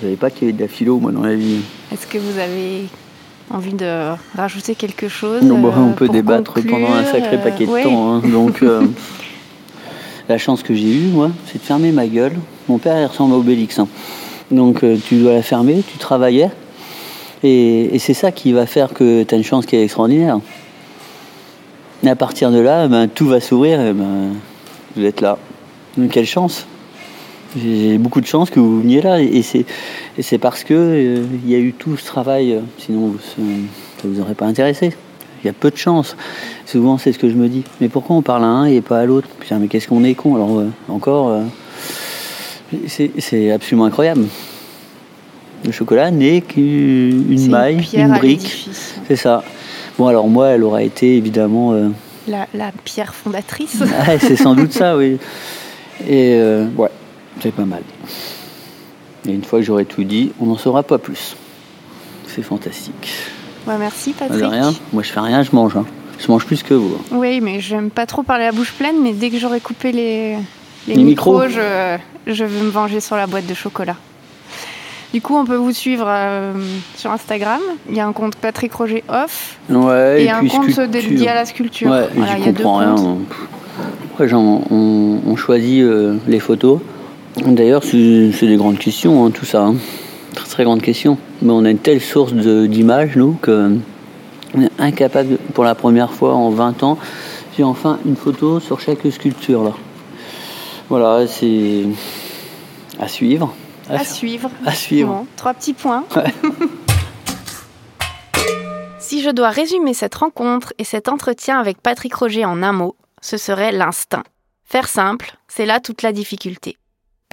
je 0.00 0.06
ne 0.06 0.10
savais 0.10 0.16
pas 0.16 0.30
qu'il 0.30 0.42
y 0.42 0.44
avait 0.44 0.56
de 0.56 0.62
la 0.62 0.68
philo, 0.68 0.98
moi, 0.98 1.12
dans 1.12 1.22
la 1.22 1.34
vie. 1.34 1.60
Est-ce 1.92 2.06
que 2.06 2.18
vous 2.18 2.38
avez 2.38 2.86
envie 3.50 3.74
de 3.74 4.14
rajouter 4.36 4.74
quelque 4.74 5.08
chose 5.08 5.42
non, 5.42 5.60
bah, 5.60 5.74
On 5.76 5.92
peut 5.92 6.08
débattre 6.08 6.54
pendant 6.54 6.92
un 6.92 7.04
sacré 7.04 7.38
paquet 7.38 7.66
de 7.66 7.82
temps. 7.82 8.14
Hein. 8.14 8.22
donc. 8.32 8.62
La 10.28 10.38
chance 10.38 10.62
que 10.62 10.74
j'ai 10.74 10.90
eue, 10.90 11.08
moi, 11.08 11.30
c'est 11.46 11.58
de 11.58 11.62
fermer 11.62 11.92
ma 11.92 12.06
gueule. 12.06 12.32
Mon 12.68 12.78
père, 12.78 12.98
il 12.98 13.04
ressemble 13.04 13.34
à 13.34 13.36
Obélix. 13.36 13.78
Hein. 13.78 13.88
Donc 14.50 14.82
euh, 14.82 14.96
tu 15.06 15.16
dois 15.16 15.34
la 15.34 15.42
fermer, 15.42 15.82
tu 15.86 15.98
travaillais. 15.98 16.50
Et, 17.42 17.98
c'est 17.98 18.14
ça 18.14 18.32
qui 18.32 18.52
va 18.52 18.64
faire 18.64 18.94
que 18.94 19.22
tu 19.22 19.34
as 19.34 19.36
une 19.36 19.44
chance 19.44 19.66
qui 19.66 19.76
est 19.76 19.84
extraordinaire. 19.84 20.38
Et 22.02 22.08
à 22.08 22.16
partir 22.16 22.50
de 22.50 22.58
là, 22.58 22.88
ben, 22.88 23.06
tout 23.06 23.26
va 23.26 23.40
s'ouvrir. 23.40 23.78
Ben, 23.92 24.32
vous 24.96 25.04
êtes 25.04 25.20
là. 25.20 25.36
quelle 26.10 26.26
chance 26.26 26.66
J'ai 27.56 27.98
beaucoup 27.98 28.20
de 28.20 28.26
chance 28.26 28.50
que 28.50 28.60
vous 28.60 28.80
veniez 28.80 29.00
là. 29.00 29.20
Et 29.20 29.42
c'est 29.42 30.38
parce 30.38 30.64
que 30.64 30.74
euh, 30.74 31.24
il 31.44 31.50
y 31.50 31.54
a 31.54 31.58
eu 31.58 31.72
tout 31.72 31.96
ce 31.96 32.04
travail. 32.04 32.60
Sinon, 32.78 33.14
ça 33.36 33.42
ne 33.42 34.12
vous 34.12 34.20
aurait 34.20 34.34
pas 34.34 34.46
intéressé. 34.46 34.92
Il 35.44 35.48
y 35.48 35.50
a 35.50 35.52
peu 35.52 35.70
de 35.70 35.76
chance. 35.76 36.16
Souvent, 36.64 36.96
c'est 36.96 37.12
ce 37.12 37.18
que 37.18 37.28
je 37.28 37.34
me 37.34 37.48
dis. 37.48 37.64
Mais 37.82 37.90
pourquoi 37.90 38.16
on 38.16 38.22
parle 38.22 38.44
à 38.44 38.46
un 38.46 38.64
et 38.64 38.80
pas 38.80 39.00
à 39.00 39.04
l'autre? 39.04 39.28
Putain, 39.38 39.58
mais 39.58 39.68
qu'est-ce 39.68 39.88
qu'on 39.88 40.02
est 40.02 40.14
con 40.14 40.36
Alors, 40.36 40.58
euh, 40.58 40.70
encore, 40.88 41.28
euh, 41.28 41.42
c'est 42.86 43.50
absolument 43.50 43.84
incroyable. 43.84 44.24
Le 45.62 45.70
chocolat 45.70 46.10
n'est 46.10 46.40
qu'une 46.40 47.50
maille, 47.50 47.86
une, 47.92 48.14
brique. 48.14 48.70
C'est 49.06 49.16
ça. 49.16 49.44
Bon, 49.98 50.06
alors 50.06 50.28
moi, 50.28 50.48
elle 50.48 50.62
aura 50.62 50.82
été 50.82 51.18
évidemment. 51.18 51.74
Euh, 51.74 51.90
la, 52.26 52.46
pierre 52.82 53.14
fondatrice. 53.14 53.82
c'est 54.20 54.36
sans 54.36 54.54
doute 54.54 54.72
ça, 54.72 54.96
oui. 54.96 55.18
Et 56.08 56.40
ouais, 56.76 56.88
pas 57.50 57.64
mal. 57.64 57.82
Et 59.26 59.32
une 59.32 59.44
fois 59.44 59.58
que 59.60 59.64
j'aurai 59.64 59.84
tout 59.84 60.04
dit, 60.04 60.32
on 60.40 60.46
n'en 60.46 60.56
saura 60.58 60.82
pas 60.82 60.98
plus. 60.98 61.36
C'est 62.26 62.42
fantastique. 62.42 63.12
merci 63.66 64.12
Patrick. 64.12 64.44
rien. 64.44 64.74
Moi 64.92 65.02
je 65.02 65.10
fais 65.10 65.20
rien, 65.20 65.42
je 65.42 65.50
mange. 65.52 65.76
Hein. 65.76 65.86
Je 66.18 66.30
mange 66.30 66.44
plus 66.46 66.62
que 66.62 66.74
vous. 66.74 66.96
Oui, 67.10 67.40
mais 67.40 67.60
j'aime 67.60 67.90
pas 67.90 68.06
trop 68.06 68.22
parler 68.22 68.44
à 68.44 68.52
bouche 68.52 68.72
pleine, 68.72 68.96
mais 69.02 69.12
dès 69.12 69.30
que 69.30 69.38
j'aurai 69.38 69.60
coupé 69.60 69.92
les, 69.92 70.36
les, 70.86 70.94
Les 70.94 71.02
micros, 71.02 71.42
micros 71.42 71.48
je, 71.48 71.98
je 72.32 72.44
vais 72.44 72.62
me 72.62 72.70
venger 72.70 73.00
sur 73.00 73.16
la 73.16 73.26
boîte 73.26 73.46
de 73.46 73.54
chocolat. 73.54 73.96
Du 75.12 75.20
coup, 75.20 75.36
on 75.36 75.44
peut 75.44 75.56
vous 75.56 75.72
suivre 75.72 76.06
euh, 76.08 76.52
sur 76.96 77.10
Instagram. 77.12 77.60
Il 77.88 77.94
y 77.96 78.00
a 78.00 78.06
un 78.06 78.12
compte 78.12 78.34
Patrick 78.36 78.72
Roger 78.74 79.04
Off 79.08 79.58
Ouais, 79.70 80.22
et, 80.22 80.24
et, 80.24 80.30
un 80.30 80.40
compte 80.40 80.70
sculpture. 80.70 80.88
dédié 80.88 81.28
à 81.28 81.34
la 81.34 81.44
sculpture. 81.44 81.90
Ouais, 81.90 82.08
Voilà, 82.14 82.32
il 82.36 82.40
y 82.40 82.42
j'y 82.42 82.48
a 82.48 82.52
deux 82.52 82.62
comprends 82.64 82.78
rien. 82.78 82.94
comptes. 82.96 83.18
Après, 84.12 84.32
on, 84.34 85.20
on 85.26 85.36
choisit 85.36 85.82
euh, 85.82 86.16
les 86.26 86.40
photos. 86.40 86.80
D'ailleurs, 87.36 87.82
c'est 87.84 88.46
des 88.46 88.56
grandes 88.56 88.78
questions, 88.78 89.24
hein, 89.24 89.30
tout 89.30 89.44
ça. 89.44 89.64
hein. 89.64 89.76
Très, 90.34 90.46
très 90.48 90.64
grandes 90.64 90.82
questions. 90.82 91.18
Mais 91.42 91.52
on 91.52 91.64
a 91.64 91.70
une 91.70 91.78
telle 91.78 92.00
source 92.00 92.32
d'images, 92.32 93.16
nous, 93.16 93.34
que 93.34 93.76
on 94.54 94.62
est 94.62 94.70
incapable, 94.78 95.30
de- 95.30 95.36
pour 95.36 95.64
la 95.64 95.74
première 95.74 96.12
fois 96.12 96.34
en 96.34 96.50
20 96.50 96.82
ans, 96.84 96.98
j'ai 97.56 97.64
enfin 97.64 97.98
une 98.06 98.16
photo 98.16 98.60
sur 98.60 98.80
chaque 98.80 99.00
sculpture. 99.10 99.62
Là. 99.64 99.72
Voilà, 100.88 101.26
c'est 101.26 101.84
à 103.00 103.08
suivre. 103.08 103.52
À 103.90 104.04
suivre. 104.04 104.50
À 104.64 104.72
suivre. 104.72 105.08
Bon, 105.12 105.26
trois 105.36 105.54
petits 105.54 105.74
points. 105.74 106.04
Ouais. 106.16 106.32
si 108.98 109.22
je 109.22 109.30
dois 109.30 109.50
résumer 109.50 109.92
cette 109.94 110.14
rencontre 110.14 110.72
et 110.78 110.84
cet 110.84 111.08
entretien 111.08 111.58
avec 111.60 111.80
Patrick 111.80 112.14
Roger 112.14 112.44
en 112.44 112.62
un 112.62 112.72
mot, 112.72 112.96
ce 113.20 113.36
serait 113.36 113.70
l'instinct. 113.72 114.22
Faire 114.64 114.88
simple, 114.88 115.36
c'est 115.46 115.66
là 115.66 115.78
toute 115.80 116.02
la 116.02 116.12
difficulté. 116.12 116.76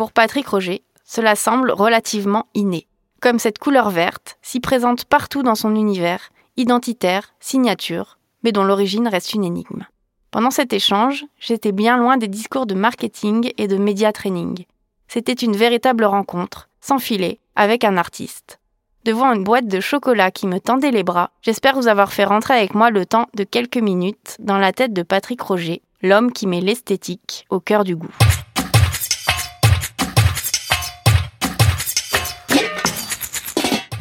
Pour 0.01 0.13
Patrick 0.13 0.47
Roger, 0.47 0.81
cela 1.05 1.35
semble 1.35 1.69
relativement 1.69 2.47
inné. 2.55 2.87
Comme 3.21 3.37
cette 3.37 3.59
couleur 3.59 3.91
verte, 3.91 4.39
si 4.41 4.59
présente 4.59 5.05
partout 5.05 5.43
dans 5.43 5.53
son 5.53 5.75
univers, 5.75 6.31
identitaire, 6.57 7.35
signature, 7.39 8.17
mais 8.43 8.51
dont 8.51 8.63
l'origine 8.63 9.07
reste 9.07 9.35
une 9.35 9.43
énigme. 9.43 9.85
Pendant 10.31 10.49
cet 10.49 10.73
échange, 10.73 11.25
j'étais 11.37 11.71
bien 11.71 11.97
loin 11.97 12.17
des 12.17 12.27
discours 12.27 12.65
de 12.65 12.73
marketing 12.73 13.51
et 13.59 13.67
de 13.67 13.77
média 13.77 14.11
training. 14.11 14.65
C'était 15.07 15.33
une 15.33 15.55
véritable 15.55 16.05
rencontre, 16.05 16.67
sans 16.79 16.97
filet, 16.97 17.39
avec 17.55 17.83
un 17.83 17.97
artiste. 17.97 18.59
Devant 19.05 19.31
une 19.31 19.43
boîte 19.43 19.67
de 19.67 19.79
chocolat 19.79 20.31
qui 20.31 20.47
me 20.47 20.59
tendait 20.59 20.89
les 20.89 21.03
bras, 21.03 21.29
j'espère 21.43 21.75
vous 21.75 21.87
avoir 21.87 22.11
fait 22.11 22.25
rentrer 22.25 22.55
avec 22.55 22.73
moi 22.73 22.89
le 22.89 23.05
temps 23.05 23.27
de 23.35 23.43
quelques 23.43 23.77
minutes 23.77 24.37
dans 24.39 24.57
la 24.57 24.73
tête 24.73 24.93
de 24.93 25.03
Patrick 25.03 25.41
Roger, 25.41 25.83
l'homme 26.01 26.31
qui 26.31 26.47
met 26.47 26.59
l'esthétique 26.59 27.45
au 27.51 27.59
cœur 27.59 27.83
du 27.83 27.95
goût. 27.95 28.15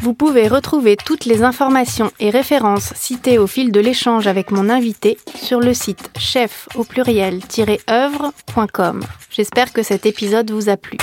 Vous 0.03 0.15
pouvez 0.15 0.49
retrouver 0.49 0.97
toutes 0.97 1.27
les 1.27 1.43
informations 1.43 2.11
et 2.21 2.31
références 2.31 2.95
citées 2.97 3.37
au 3.39 3.47
fil 3.47 3.71
de 3.71 3.81
l'échange 3.81 4.27
avec 4.27 4.51
mon 4.51 4.71
invité 4.71 5.19
sur 5.35 5.61
le 5.61 5.75
site 5.75 6.11
chef 6.19 6.71
au 6.75 6.85
pluriel-œuvre.com. 6.85 9.03
J'espère 9.31 9.75
que 9.75 9.83
cet 9.83 10.07
épisode 10.07 10.51
vous 10.51 10.71
a 10.71 10.79
plu. 10.79 10.97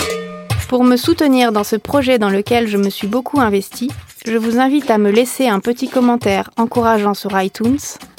Pour 0.68 0.84
me 0.84 0.98
soutenir 0.98 1.52
dans 1.52 1.64
ce 1.64 1.76
projet 1.76 2.18
dans 2.18 2.32
lequel 2.32 2.68
je 2.68 2.78
me 2.78 2.90
suis 2.90 3.06
beaucoup 3.08 3.40
investi, 3.40 3.92
je 4.26 4.36
vous 4.36 4.60
invite 4.60 4.90
à 4.90 4.98
me 4.98 5.12
laisser 5.12 5.48
un 5.48 5.60
petit 5.60 5.90
commentaire 5.90 6.50
encourageant 6.58 7.14
sur 7.14 7.40
iTunes, 7.40 7.78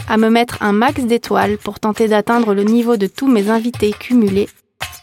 à 0.08 0.16
me 0.16 0.30
mettre 0.30 0.62
un 0.62 0.70
max 0.72 1.02
d'étoiles 1.02 1.58
pour 1.58 1.80
tenter 1.80 2.06
d'atteindre 2.06 2.54
le 2.54 2.62
niveau 2.62 2.96
de 2.96 3.08
tous 3.08 3.26
mes 3.26 3.50
invités 3.50 3.90
cumulés, 3.90 4.48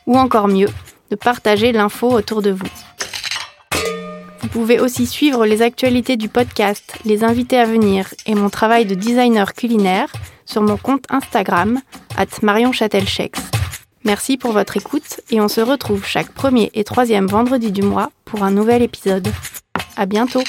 ou 0.07 0.17
encore 0.17 0.47
mieux, 0.47 0.69
de 1.11 1.17
partager 1.17 1.73
l'info 1.73 2.09
autour 2.09 2.41
de 2.41 2.51
vous. 2.51 2.65
Vous 4.55 4.61
pouvez 4.61 4.79
aussi 4.79 5.05
suivre 5.05 5.45
les 5.45 5.61
actualités 5.61 6.15
du 6.15 6.29
podcast, 6.29 6.97
les 7.03 7.25
invités 7.25 7.57
à 7.57 7.65
venir 7.65 8.13
et 8.25 8.35
mon 8.35 8.49
travail 8.49 8.85
de 8.85 8.95
designer 8.95 9.53
culinaire 9.53 10.09
sur 10.45 10.61
mon 10.61 10.77
compte 10.77 11.03
Instagram, 11.09 11.81
at. 12.15 12.27
Merci 14.05 14.37
pour 14.37 14.53
votre 14.53 14.77
écoute 14.77 15.19
et 15.29 15.41
on 15.41 15.49
se 15.49 15.59
retrouve 15.59 16.05
chaque 16.05 16.31
premier 16.31 16.71
et 16.73 16.85
troisième 16.85 17.27
vendredi 17.27 17.73
du 17.73 17.81
mois 17.81 18.11
pour 18.23 18.43
un 18.43 18.51
nouvel 18.51 18.81
épisode. 18.81 19.27
À 19.97 20.05
bientôt! 20.05 20.43